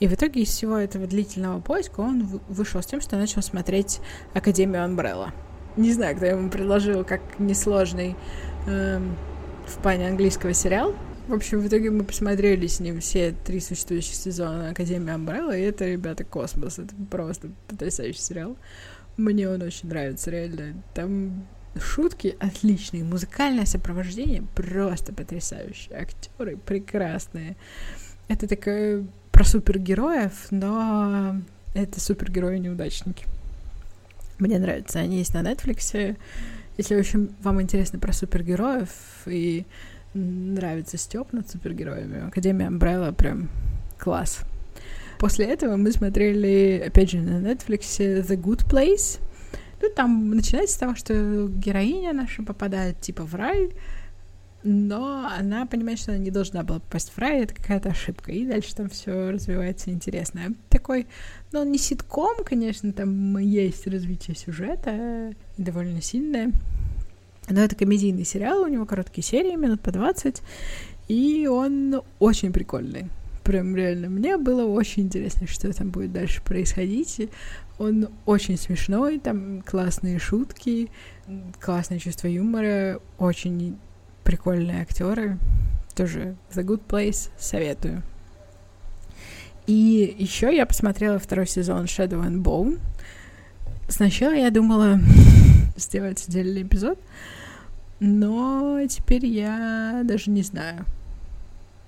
И 0.00 0.08
в 0.08 0.14
итоге 0.14 0.42
из 0.42 0.48
всего 0.48 0.76
этого 0.76 1.06
длительного 1.06 1.60
поиска 1.60 2.00
он 2.00 2.40
вышел 2.48 2.82
с 2.82 2.86
тем, 2.86 3.00
что 3.00 3.16
начал 3.16 3.42
смотреть 3.42 4.00
Академию 4.34 4.84
Umbrella. 4.84 5.30
Не 5.76 5.92
знаю, 5.92 6.16
кто 6.16 6.26
ему 6.26 6.50
предложил 6.50 7.04
как 7.04 7.20
несложный 7.38 8.16
э, 8.66 9.00
в 9.68 9.82
плане 9.82 10.08
английского 10.08 10.54
сериал, 10.54 10.94
в 11.28 11.34
общем, 11.34 11.60
в 11.60 11.68
итоге 11.68 11.90
мы 11.90 12.04
посмотрели 12.04 12.66
с 12.66 12.80
ним 12.80 13.00
все 13.00 13.32
три 13.44 13.60
существующих 13.60 14.14
сезона 14.14 14.70
Академии 14.70 15.12
Амбрелла, 15.12 15.54
и 15.54 15.60
это, 15.60 15.84
ребята, 15.84 16.24
космос. 16.24 16.78
Это 16.78 16.94
просто 17.10 17.50
потрясающий 17.68 18.20
сериал. 18.20 18.56
Мне 19.18 19.48
он 19.48 19.60
очень 19.60 19.90
нравится, 19.90 20.30
реально. 20.30 20.82
Там 20.94 21.46
шутки 21.78 22.34
отличные, 22.40 23.04
музыкальное 23.04 23.66
сопровождение 23.66 24.42
просто 24.54 25.12
потрясающее, 25.12 25.98
актеры 25.98 26.56
прекрасные. 26.56 27.56
Это 28.28 28.48
такое 28.48 29.06
про 29.30 29.44
супергероев, 29.44 30.32
но 30.50 31.36
это 31.74 32.00
супергерои-неудачники. 32.00 33.26
Мне 34.38 34.58
нравится, 34.58 35.00
они 35.00 35.18
есть 35.18 35.34
на 35.34 35.42
Netflix. 35.42 36.16
Если, 36.78 36.94
в 36.94 37.00
общем, 37.00 37.30
вам 37.42 37.60
интересно 37.60 37.98
про 37.98 38.12
супергероев 38.12 38.88
и 39.26 39.66
нравится 40.14 40.96
Степ 40.96 41.32
над 41.32 41.50
супергероями. 41.50 42.28
Академия 42.28 42.68
Umbrella 42.68 43.12
прям 43.12 43.50
класс. 43.98 44.40
После 45.18 45.46
этого 45.46 45.76
мы 45.76 45.90
смотрели, 45.90 46.82
опять 46.86 47.10
же, 47.10 47.18
на 47.18 47.44
Netflix 47.44 47.98
The 47.98 48.40
Good 48.40 48.70
Place. 48.70 49.20
Ну, 49.82 49.88
там 49.94 50.30
начинается 50.30 50.76
с 50.76 50.78
того, 50.78 50.94
что 50.94 51.48
героиня 51.48 52.12
наша 52.12 52.44
попадает, 52.44 53.00
типа, 53.00 53.24
в 53.24 53.34
рай, 53.34 53.70
но 54.64 55.30
она 55.38 55.66
понимает, 55.66 55.98
что 55.98 56.12
она 56.12 56.20
не 56.20 56.30
должна 56.30 56.62
была 56.62 56.80
попасть 56.80 57.10
в 57.10 57.18
рай, 57.18 57.42
это 57.42 57.54
какая-то 57.54 57.90
ошибка. 57.90 58.32
И 58.32 58.46
дальше 58.46 58.74
там 58.74 58.88
все 58.88 59.30
развивается 59.30 59.90
интересно. 59.90 60.54
Такой, 60.68 61.06
ну, 61.52 61.64
не 61.64 61.78
ситком, 61.78 62.38
конечно, 62.44 62.92
там 62.92 63.38
есть 63.38 63.86
развитие 63.86 64.36
сюжета, 64.36 65.32
довольно 65.56 66.02
сильное. 66.02 66.52
Но 67.48 67.60
это 67.60 67.76
комедийный 67.76 68.24
сериал, 68.24 68.62
у 68.62 68.68
него 68.68 68.84
короткие 68.84 69.24
серии, 69.24 69.56
минут 69.56 69.80
по 69.80 69.90
20, 69.90 70.42
и 71.08 71.46
он 71.46 72.02
очень 72.18 72.52
прикольный. 72.52 73.06
Прям 73.44 73.74
реально, 73.74 74.10
мне 74.10 74.36
было 74.36 74.66
очень 74.66 75.04
интересно, 75.04 75.46
что 75.46 75.72
там 75.72 75.88
будет 75.88 76.12
дальше 76.12 76.42
происходить. 76.42 77.30
Он 77.78 78.08
очень 78.26 78.58
смешной, 78.58 79.18
там 79.18 79.62
классные 79.62 80.18
шутки, 80.18 80.90
классное 81.58 81.98
чувство 81.98 82.26
юмора, 82.26 83.00
очень 83.18 83.78
прикольные 84.28 84.82
актеры. 84.82 85.38
Тоже 85.94 86.36
The 86.50 86.62
Good 86.62 86.82
Place 86.86 87.30
советую. 87.38 88.02
И 89.66 90.14
еще 90.18 90.54
я 90.54 90.66
посмотрела 90.66 91.18
второй 91.18 91.46
сезон 91.46 91.86
Shadow 91.86 92.22
and 92.22 92.42
Bone. 92.42 92.78
Сначала 93.88 94.34
я 94.34 94.50
думала 94.50 95.00
сделать 95.76 96.22
отдельный 96.28 96.60
эпизод, 96.60 96.98
но 98.00 98.78
теперь 98.86 99.24
я 99.24 100.02
даже 100.04 100.30
не 100.30 100.42
знаю. 100.42 100.84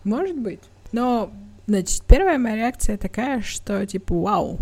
Может 0.04 0.38
быть. 0.38 0.62
Но, 0.92 1.30
значит, 1.66 2.04
первая 2.06 2.38
моя 2.38 2.56
реакция 2.56 2.96
такая, 2.96 3.42
что 3.42 3.84
типа, 3.84 4.14
вау, 4.14 4.58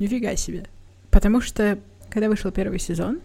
нифига 0.00 0.34
себе. 0.34 0.66
Потому 1.12 1.40
что, 1.40 1.78
когда 2.10 2.28
вышел 2.28 2.50
первый 2.50 2.80
сезон, 2.80 3.20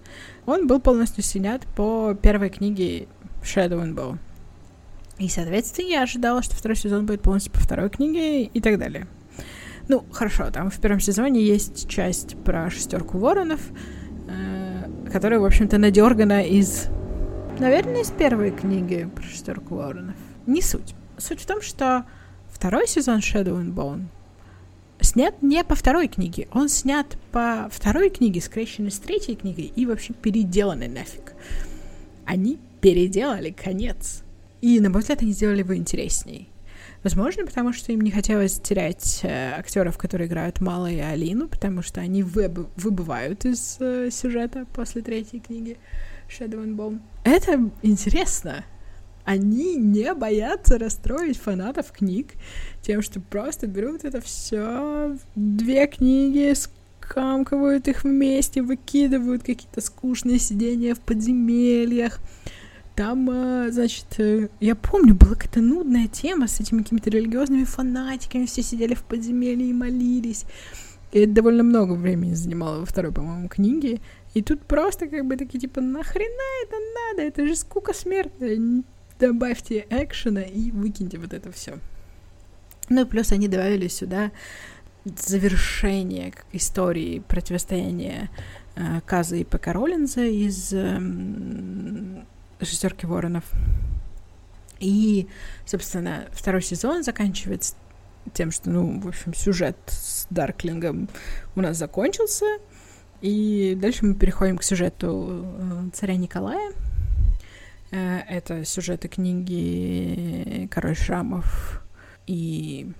он 0.46 0.68
был 0.68 0.80
полностью 0.80 1.24
снят 1.24 1.66
по 1.76 2.14
первой 2.14 2.52
книге 2.52 3.08
Shadow 3.43 3.82
and 3.84 3.95
Bone. 3.95 4.17
И, 5.17 5.30
соответственно, 5.30 5.88
я 5.88 6.04
ожидала, 6.04 6.43
что 6.43 6.56
второй 6.56 6.76
сезон 6.76 7.06
будет 7.06 7.21
полностью 7.21 7.52
по 7.52 7.60
второй 7.60 7.89
книге 7.89 8.43
и 8.43 8.62
так 8.62 8.78
далее. 8.78 9.08
Ну, 9.88 10.06
хорошо, 10.12 10.52
там 10.52 10.69
в 10.69 10.80
первом 10.80 11.00
сезоне 11.00 11.41
есть 11.41 11.89
часть 11.89 12.36
про 12.43 12.69
шестерку 12.69 13.17
воронов, 13.17 13.62
э, 14.28 14.89
которая, 15.12 15.39
в 15.39 15.45
общем-то, 15.45 15.78
надергана 15.78 16.43
из 16.43 16.89
Наверное, 17.60 18.02
из 18.02 18.12
первой 18.12 18.52
книги 18.52 19.10
про 19.15 19.23
шестерку 19.23 19.78
воронов. 19.78 20.15
Не 20.45 20.62
суть. 20.62 20.93
Суть 21.17 21.41
в 21.41 21.45
том, 21.47 21.63
что 21.63 22.06
второй 22.52 22.88
сезон 22.88 23.17
Shadow 23.17 23.60
and 23.60 23.73
Bone 23.73 24.06
снят 25.02 25.41
не 25.41 25.63
по 25.63 25.73
второй 25.73 26.08
книге. 26.08 26.47
Он 26.52 26.69
снят 26.69 27.17
по 27.32 27.67
второй 27.71 28.12
книге, 28.12 28.41
скрещенной 28.41 28.91
с 28.91 29.00
третьей 29.00 29.36
книгой 29.36 29.71
и 29.76 29.88
вообще 29.88 30.13
переделанный 30.13 30.88
нафиг. 30.88 31.34
Они 32.26 32.60
переделали 32.82 33.52
конец. 33.52 34.24
И, 34.62 34.80
на 34.80 34.90
мой 34.90 35.02
взгляд, 35.02 35.22
они 35.22 35.32
сделали 35.32 35.60
его 35.60 35.76
интересней. 35.76 36.50
Возможно, 37.04 37.46
потому 37.46 37.74
что 37.74 37.92
им 37.92 38.02
не 38.02 38.12
хотелось 38.12 38.60
терять 38.60 39.22
э, 39.24 39.54
актеров, 39.58 39.98
которые 39.98 40.28
играют 40.28 40.62
Мало 40.62 40.88
и 40.88 41.00
Алину, 41.00 41.48
потому 41.48 41.82
что 41.82 42.02
они 42.02 42.24
выб- 42.24 42.70
выбывают 42.76 43.46
из 43.46 43.78
э, 43.80 44.10
сюжета 44.12 44.66
после 44.74 45.02
третьей 45.02 45.40
книги. 45.40 45.78
Shadow 46.28 46.63
and 46.63 46.76
Bone. 46.76 47.00
Это 47.24 47.70
интересно. 47.84 48.66
Они 49.24 49.76
не 49.76 50.13
боятся 50.13 50.78
расстроить 50.78 51.38
фанатов 51.38 51.92
книг 51.92 52.34
тем, 52.82 53.02
что 53.02 53.20
просто 53.20 53.68
берут 53.68 54.06
это 54.06 54.22
все, 54.22 55.18
две 55.36 55.88
книги, 55.88 56.54
скамкивают 56.54 57.88
их 57.88 58.04
вместе, 58.04 58.62
выкидывают 58.62 59.44
какие-то 59.44 59.82
скучные 59.82 60.40
сидения 60.40 60.96
в 60.96 61.00
подземельях. 61.00 62.20
Там, 62.98 63.30
э, 63.30 63.70
значит, 63.72 64.08
э, 64.18 64.50
я 64.60 64.74
помню, 64.74 65.14
была 65.14 65.36
какая-то 65.36 65.62
нудная 65.62 66.08
тема 66.08 66.48
с 66.48 66.60
этими 66.60 66.82
какими-то 66.82 67.12
религиозными 67.12 67.64
фанатиками, 67.64 68.48
все 68.48 68.64
сидели 68.64 68.96
в 68.96 69.04
подземелье 69.04 69.70
и 69.70 69.74
молились. 69.74 70.46
И 71.12 71.20
это 71.20 71.32
довольно 71.32 71.62
много 71.62 71.94
времени 71.94 72.34
занимало 72.34 72.80
во 72.80 72.86
второй, 72.88 73.12
по-моему, 73.12 73.50
книге. 73.50 74.00
И 74.34 74.42
тут 74.42 74.64
просто 74.64 75.06
как 75.06 75.28
бы 75.28 75.38
такие, 75.38 75.60
типа, 75.60 75.80
нахрена 75.80 76.42
это 76.64 76.76
надо? 76.96 77.22
Это 77.22 77.46
же 77.46 77.56
скука 77.56 77.94
смертная. 77.94 78.84
Добавьте 79.20 79.86
экшена 79.92 80.42
и 80.42 80.72
выкиньте 80.72 81.20
вот 81.20 81.34
это 81.34 81.52
все. 81.52 81.78
Ну 82.90 83.04
и 83.04 83.06
плюс 83.06 83.32
они 83.32 83.48
добавили 83.48 83.90
сюда 83.90 84.32
завершение 85.06 86.34
истории 86.52 87.22
противостояния 87.28 88.32
э, 88.76 89.02
Каза 89.06 89.36
и 89.36 89.44
П.К. 89.44 89.72
Роллинза 89.72 90.26
из 90.26 90.74
э, 90.74 91.00
«Шестерки 92.62 93.06
воронов». 93.06 93.46
И, 94.80 95.28
собственно, 95.65 96.28
второй 96.32 96.62
сезон 96.62 97.04
заканчивается 97.04 97.76
тем, 98.34 98.52
что, 98.52 98.70
ну, 98.70 99.00
в 99.00 99.08
общем, 99.08 99.34
сюжет 99.34 99.78
с 99.88 100.28
Дарклингом 100.30 101.10
у 101.56 101.62
нас 101.62 101.78
закончился— 101.78 102.46
и 103.22 103.76
дальше 103.80 104.06
мы 104.06 104.13
переходим 104.13 104.58
к 104.58 104.63
сюжету 104.63 105.43
э, 105.43 105.89
царя 105.93 106.15
Николая. 106.17 106.72
Э, 107.91 108.20
это 108.30 108.63
сюжеты 108.63 109.08
книги 109.08 110.67
«Король 110.70 110.96
шрамов» 110.96 111.82
и 112.28 112.91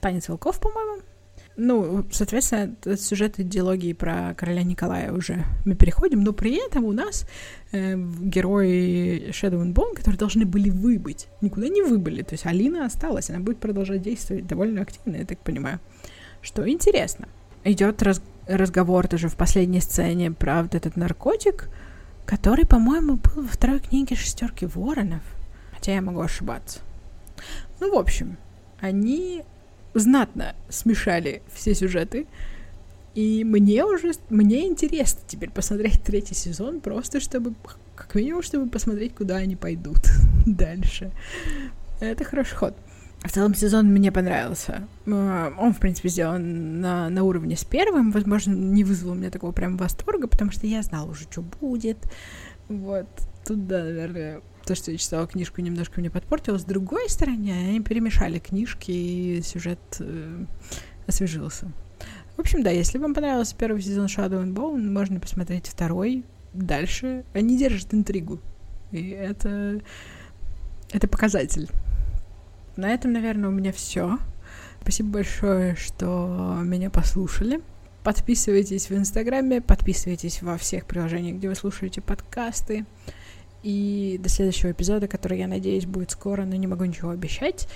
«Танец 0.00 0.28
волков», 0.28 0.58
по-моему. 0.58 1.02
Ну, 1.62 2.06
соответственно, 2.10 2.74
это 2.80 2.96
сюжет 2.96 3.38
идеологии 3.38 3.92
про 3.92 4.32
короля 4.34 4.62
Николая 4.62 5.12
уже 5.12 5.44
мы 5.66 5.74
переходим, 5.74 6.24
но 6.24 6.32
при 6.32 6.54
этом 6.54 6.86
у 6.86 6.92
нас 6.92 7.26
э, 7.72 7.96
герои 7.98 9.28
Shadow 9.28 9.62
and 9.62 9.74
Bone, 9.74 9.94
которые 9.94 10.18
должны 10.18 10.46
были 10.46 10.70
выбыть, 10.70 11.28
никуда 11.42 11.68
не 11.68 11.82
выбыли. 11.82 12.22
То 12.22 12.32
есть 12.32 12.46
Алина 12.46 12.86
осталась, 12.86 13.28
она 13.28 13.40
будет 13.40 13.58
продолжать 13.58 14.00
действовать 14.00 14.46
довольно 14.46 14.80
активно, 14.80 15.16
я 15.16 15.26
так 15.26 15.38
понимаю. 15.40 15.80
Что 16.40 16.66
интересно. 16.66 17.28
Идет 17.62 18.02
раз 18.02 18.22
разговор 18.46 19.06
тоже 19.06 19.28
в 19.28 19.36
последней 19.36 19.80
сцене 19.80 20.32
про 20.32 20.62
вот 20.62 20.74
этот 20.74 20.96
наркотик, 20.96 21.68
который, 22.24 22.64
по-моему, 22.64 23.16
был 23.16 23.42
во 23.42 23.48
второй 23.48 23.80
книге 23.80 24.16
«Шестерки 24.16 24.64
воронов». 24.64 25.22
Хотя 25.74 25.92
я 25.92 26.00
могу 26.00 26.22
ошибаться. 26.22 26.80
Ну, 27.80 27.94
в 27.94 27.98
общем, 27.98 28.38
они 28.80 29.44
знатно 29.94 30.54
смешали 30.68 31.42
все 31.52 31.74
сюжеты, 31.74 32.26
и 33.14 33.44
мне 33.44 33.84
уже, 33.84 34.12
мне 34.28 34.66
интересно 34.68 35.20
теперь 35.26 35.50
посмотреть 35.50 36.02
третий 36.02 36.34
сезон, 36.34 36.80
просто 36.80 37.20
чтобы, 37.20 37.54
как 37.96 38.14
минимум, 38.14 38.42
чтобы 38.42 38.70
посмотреть, 38.70 39.14
куда 39.14 39.36
они 39.36 39.56
пойдут 39.56 40.00
дальше. 40.46 41.10
Это 42.00 42.24
хороший 42.24 42.56
ход. 42.56 42.74
В 43.22 43.30
целом 43.30 43.54
сезон 43.54 43.86
мне 43.88 44.10
понравился. 44.10 44.88
А, 45.06 45.52
он, 45.58 45.74
в 45.74 45.78
принципе, 45.78 46.08
сделан 46.08 46.80
на, 46.80 47.10
на 47.10 47.22
уровне 47.22 47.56
с 47.56 47.64
первым. 47.64 48.12
Возможно, 48.12 48.52
не 48.52 48.82
вызвал 48.82 49.12
у 49.12 49.14
меня 49.14 49.30
такого 49.30 49.52
прям 49.52 49.76
восторга, 49.76 50.26
потому 50.26 50.52
что 50.52 50.66
я 50.66 50.82
знала 50.82 51.10
уже, 51.10 51.24
что 51.24 51.42
будет. 51.42 51.98
Вот. 52.68 53.08
Тут, 53.44 53.66
да, 53.66 53.84
наверное, 53.84 54.40
то, 54.64 54.74
что 54.74 54.90
я 54.90 54.98
читала 54.98 55.26
книжку, 55.26 55.60
немножко 55.60 56.00
мне 56.00 56.10
подпортило. 56.10 56.58
С 56.58 56.64
другой 56.64 57.08
стороны, 57.08 57.50
они 57.50 57.80
перемешали 57.80 58.38
книжки, 58.38 58.90
и 58.90 59.42
сюжет 59.42 59.80
э, 60.00 60.44
освежился. 61.06 61.70
В 62.36 62.40
общем, 62.40 62.62
да, 62.62 62.70
если 62.70 62.98
вам 62.98 63.14
понравился 63.14 63.54
первый 63.56 63.82
сезон 63.82 64.06
Shadow 64.06 64.42
and 64.42 64.54
Bone, 64.54 64.90
можно 64.90 65.20
посмотреть 65.20 65.66
второй. 65.66 66.24
Дальше 66.52 67.24
они 67.34 67.58
держат 67.58 67.92
интригу. 67.92 68.40
И 68.92 69.10
это, 69.10 69.80
это 70.92 71.06
показатель. 71.06 71.68
На 72.76 72.90
этом, 72.90 73.12
наверное, 73.12 73.50
у 73.50 73.52
меня 73.52 73.72
все. 73.72 74.18
Спасибо 74.80 75.10
большое, 75.10 75.76
что 75.76 76.58
меня 76.62 76.88
послушали. 76.90 77.60
Подписывайтесь 78.02 78.88
в 78.88 78.94
Инстаграме, 78.96 79.60
подписывайтесь 79.60 80.40
во 80.40 80.56
всех 80.56 80.86
приложениях, 80.86 81.36
где 81.36 81.48
вы 81.48 81.54
слушаете 81.54 82.00
подкасты. 82.00 82.86
И 83.62 84.18
до 84.22 84.28
следующего 84.28 84.72
эпизода, 84.72 85.08
который, 85.08 85.38
я 85.38 85.46
надеюсь, 85.46 85.86
будет 85.86 86.10
скоро, 86.10 86.44
но 86.44 86.56
не 86.56 86.66
могу 86.66 86.84
ничего 86.84 87.10
обещать. 87.10 87.68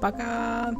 Пока! 0.00 0.74